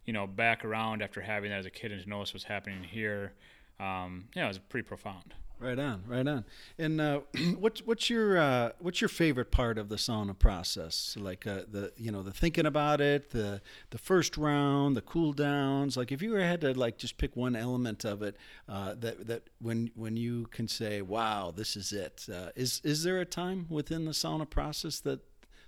[0.05, 2.83] you know, back around after having that as a kid and to notice what's happening
[2.83, 3.33] here,
[3.79, 5.33] um, yeah, it was pretty profound.
[5.63, 6.43] Right on, right on.
[6.77, 7.21] And uh,
[7.57, 11.15] what's what's your uh, what's your favorite part of the sauna process?
[11.17, 13.61] Like uh, the you know the thinking about it, the
[13.91, 15.95] the first round, the cool downs.
[15.95, 18.35] Like if you had to like just pick one element of it
[18.67, 23.03] uh, that that when when you can say, "Wow, this is it." Uh, is is
[23.03, 25.21] there a time within the sauna process that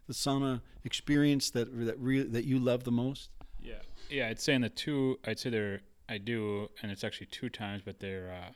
[0.07, 3.29] the sauna experience that that re- that you love the most?
[3.61, 3.75] Yeah,
[4.09, 4.27] yeah.
[4.27, 7.81] I'd say in the two, I'd say there I do, and it's actually two times,
[7.83, 8.51] but they're uh,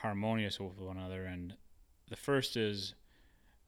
[0.00, 1.24] harmonious with one another.
[1.24, 1.54] And
[2.08, 2.94] the first is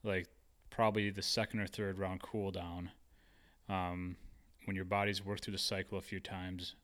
[0.02, 0.26] like
[0.70, 2.90] probably the second or third round cool down.
[3.68, 4.16] Um,
[4.64, 6.74] when your body's worked through the cycle a few times,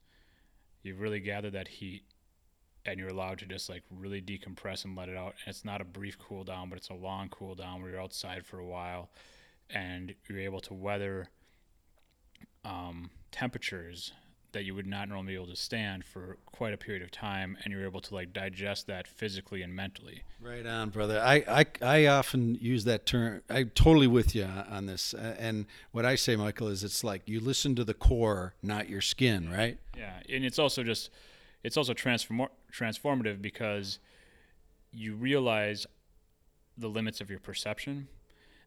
[0.83, 2.03] you've really gathered that heat
[2.85, 5.35] and you're allowed to just like really decompress and let it out.
[5.43, 8.01] And it's not a brief cool down, but it's a long cool down where you're
[8.01, 9.09] outside for a while
[9.69, 11.29] and you're able to weather
[12.63, 14.13] um, temperatures
[14.57, 17.55] that you would not normally be able to stand for quite a period of time
[17.63, 20.23] and you're able to like digest that physically and mentally.
[20.41, 21.21] Right on brother.
[21.21, 25.13] I i, I often use that term i'm totally with you on this.
[25.13, 28.99] And what i say michael is it's like you listen to the core not your
[28.99, 29.77] skin right?
[29.95, 31.11] Yeah and it's also just
[31.63, 33.99] it's also transform transformative because
[34.91, 35.85] you realize
[36.75, 38.07] the limits of your perception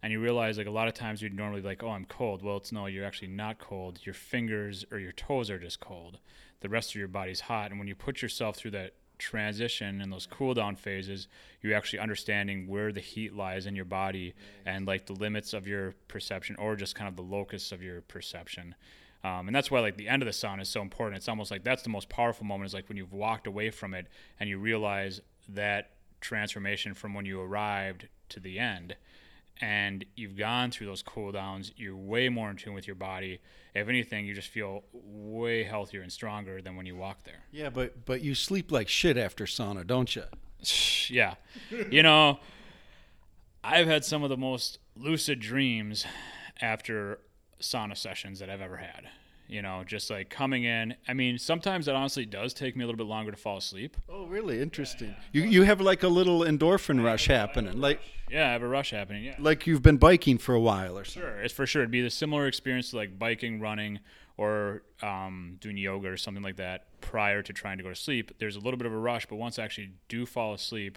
[0.02, 2.42] and you realize like a lot of times you'd normally like oh i'm cold.
[2.42, 4.00] Well it's no you're actually not cold.
[4.04, 6.18] Your fingers or your toes are just cold.
[6.60, 7.70] The rest of your body's hot.
[7.70, 11.28] And when you put yourself through that transition and those cool down phases
[11.60, 14.32] you're actually understanding where the heat lies in your body
[14.64, 18.00] and like the limits of your perception or just kind of the locus of your
[18.00, 18.74] perception.
[19.22, 21.18] Um, and that's why like the end of the sauna is so important.
[21.18, 23.92] It's almost like that's the most powerful moment is like when you've walked away from
[23.92, 24.06] it
[24.38, 25.20] and you realize
[25.50, 25.90] that
[26.22, 28.96] transformation from when you arrived to the end
[29.60, 33.40] and you've gone through those cool downs, you're way more in tune with your body.
[33.74, 37.44] If anything, you just feel way healthier and stronger than when you walk there.
[37.52, 40.24] Yeah, but but you sleep like shit after sauna, don't you?
[41.08, 41.34] yeah.
[41.90, 42.40] you know,
[43.62, 46.06] I've had some of the most lucid dreams
[46.60, 47.20] after
[47.60, 49.08] sauna sessions that I've ever had
[49.50, 50.94] you know, just like coming in.
[51.08, 53.96] I mean, sometimes it honestly does take me a little bit longer to fall asleep.
[54.08, 54.62] Oh, really?
[54.62, 55.08] Interesting.
[55.08, 55.44] Yeah, yeah.
[55.44, 58.90] You you have like a little endorphin rush happening, like yeah, I have a rush
[58.90, 59.24] happening.
[59.24, 61.28] Yeah, like you've been biking for a while or something.
[61.28, 61.82] Sure, it's for sure.
[61.82, 63.98] It'd be the similar experience to like biking, running,
[64.36, 68.30] or um, doing yoga or something like that prior to trying to go to sleep.
[68.38, 70.96] There's a little bit of a rush, but once I actually do fall asleep,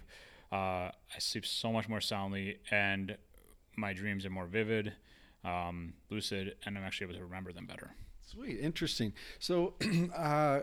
[0.52, 3.16] uh, I sleep so much more soundly, and
[3.76, 4.92] my dreams are more vivid,
[5.44, 7.96] um, lucid, and I'm actually able to remember them better.
[8.34, 9.12] Sweet, interesting.
[9.38, 9.74] So,
[10.16, 10.60] uh,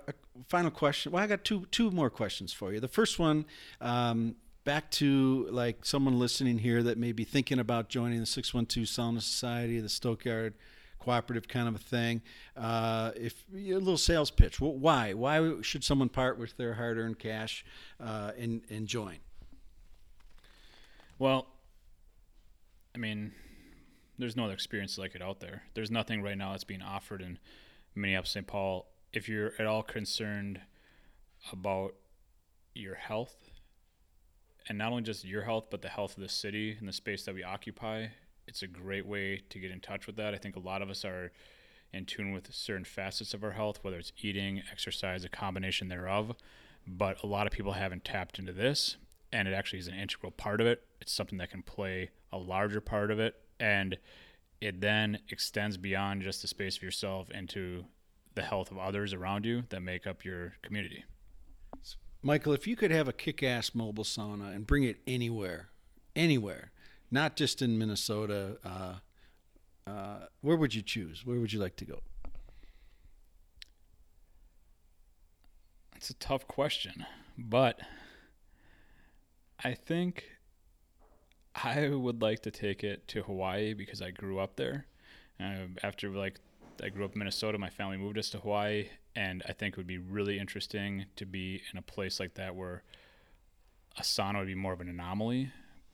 [0.47, 1.11] final question.
[1.11, 2.79] Well, I got two two more questions for you.
[2.79, 3.45] The first one,
[3.79, 8.53] um, back to like someone listening here that may be thinking about joining the Six
[8.53, 10.53] One Two Sauna Society, the Stokeyard
[10.99, 12.21] cooperative kind of a thing.
[12.55, 17.19] Uh, if a little sales pitch, why why should someone part with their hard earned
[17.19, 17.65] cash
[17.99, 19.17] uh, and and join?
[21.19, 21.47] Well,
[22.95, 23.31] I mean,
[24.17, 25.63] there's no other experience like it out there.
[25.73, 27.39] There's nothing right now that's being offered in
[27.95, 28.47] Minneapolis, St.
[28.47, 28.87] Paul.
[29.13, 30.61] If you're at all concerned
[31.51, 31.95] about
[32.73, 33.35] your health,
[34.69, 37.23] and not only just your health, but the health of the city and the space
[37.25, 38.07] that we occupy,
[38.47, 40.33] it's a great way to get in touch with that.
[40.33, 41.31] I think a lot of us are
[41.93, 46.33] in tune with certain facets of our health, whether it's eating, exercise, a combination thereof.
[46.87, 48.97] But a lot of people haven't tapped into this,
[49.33, 50.83] and it actually is an integral part of it.
[50.99, 53.97] It's something that can play a larger part of it and
[54.59, 57.85] it then extends beyond just the space of yourself into
[58.35, 61.03] the health of others around you that make up your community.
[62.21, 65.69] Michael, if you could have a kick-ass mobile sauna and bring it anywhere,
[66.15, 66.71] anywhere,
[67.09, 71.25] not just in Minnesota, uh, uh, where would you choose?
[71.25, 71.99] Where would you like to go?
[75.95, 77.05] It's a tough question,
[77.37, 77.79] but
[79.63, 80.25] I think
[81.55, 84.85] I would like to take it to Hawaii because I grew up there.
[85.39, 86.39] Uh, after like
[86.81, 89.77] I grew up in Minnesota, my family moved us to Hawaii, and I think it
[89.77, 92.83] would be really interesting to be in a place like that where
[93.97, 95.51] a sauna would be more of an anomaly,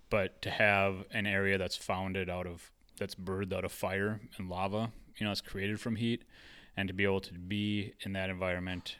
[0.10, 4.50] but to have an area that's founded out of that's birthed out of fire and
[4.50, 6.24] lava, you know, it's created from heat,
[6.76, 8.98] and to be able to be in that environment,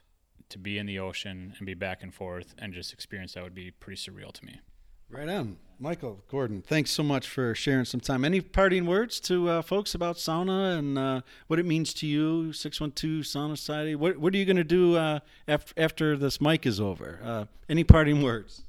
[0.50, 3.56] to be in the ocean and be back and forth and just experience that would
[3.56, 4.62] be pretty surreal to me.
[5.10, 5.58] Right on.
[5.80, 8.26] Michael Gordon, thanks so much for sharing some time.
[8.26, 12.52] Any parting words to uh, folks about sauna and uh, what it means to you,
[12.52, 13.96] 612 Sauna Society?
[13.96, 17.20] What, what are you going to do uh, after, after this mic is over?
[17.24, 18.64] Uh, any parting words?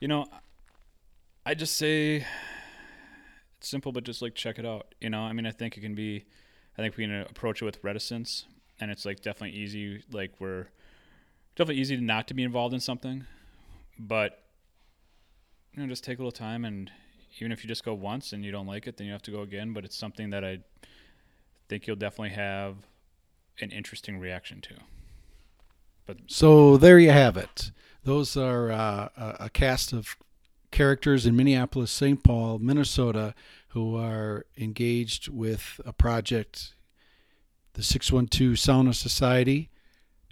[0.00, 0.26] You know,
[1.46, 2.26] I just say
[3.58, 4.94] it's simple, but just like check it out.
[5.00, 6.24] You know, I mean, I think it can be,
[6.76, 8.46] I think we can approach it with reticence,
[8.80, 10.02] and it's like definitely easy.
[10.10, 10.66] Like we're
[11.56, 13.24] definitely easy not to be involved in something,
[13.98, 14.42] but
[15.74, 16.90] you know, just take a little time, and
[17.38, 19.30] even if you just go once and you don't like it, then you have to
[19.30, 19.72] go again.
[19.72, 20.60] But it's something that I
[21.68, 22.76] think you'll definitely have
[23.60, 24.74] an interesting reaction to.
[26.06, 27.72] But so there you have it.
[28.04, 30.16] Those are uh, a cast of
[30.70, 32.22] characters in Minneapolis, St.
[32.22, 33.34] Paul, Minnesota,
[33.68, 36.74] who are engaged with a project,
[37.74, 39.70] the 612 Sauna Society.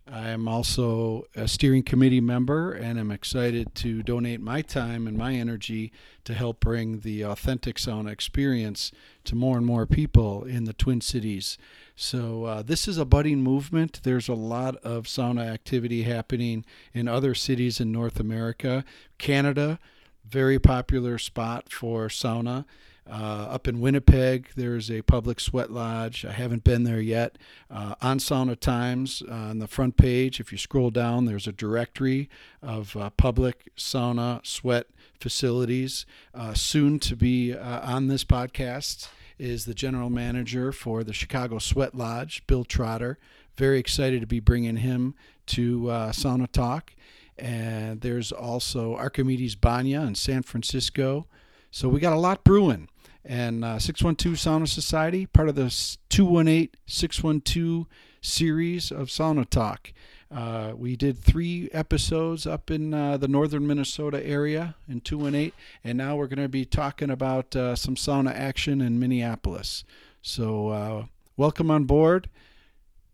[0.06, 5.34] I'm also a steering committee member, and I'm excited to donate my time and my
[5.34, 5.92] energy
[6.24, 8.92] to help bring the authentic sauna experience
[9.24, 11.56] to more and more people in the Twin Cities.
[11.96, 14.00] So, uh, this is a budding movement.
[14.02, 18.84] There's a lot of sauna activity happening in other cities in North America.
[19.16, 19.78] Canada,
[20.26, 22.66] very popular spot for sauna.
[23.10, 26.24] Uh, up in Winnipeg, there's a public sweat lodge.
[26.24, 27.36] I haven't been there yet.
[27.70, 31.52] Uh, on Sauna Times, uh, on the front page, if you scroll down, there's a
[31.52, 32.30] directory
[32.62, 34.86] of uh, public sauna sweat
[35.20, 36.06] facilities.
[36.32, 41.58] Uh, soon to be uh, on this podcast is the general manager for the Chicago
[41.58, 43.18] Sweat Lodge, Bill Trotter.
[43.56, 45.14] Very excited to be bringing him
[45.46, 45.82] to
[46.12, 46.94] Sauna Talk.
[47.36, 51.26] And there's also Archimedes Banya in San Francisco.
[51.70, 52.88] So we got a lot brewing
[53.24, 55.74] and uh, 612 Sauna Society, part of the
[56.08, 57.86] 218 612
[58.20, 59.92] series of Sauna Talk.
[60.30, 65.52] Uh, we did three episodes up in uh, the northern Minnesota area in 218,
[65.84, 69.84] and now we're going to be talking about uh, some sauna action in Minneapolis.
[70.22, 71.04] So, uh,
[71.36, 72.28] welcome on board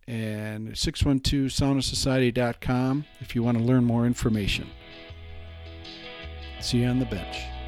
[0.07, 4.71] and 612saunasociety.com if you want to learn more information.
[6.61, 7.60] See you on the bench.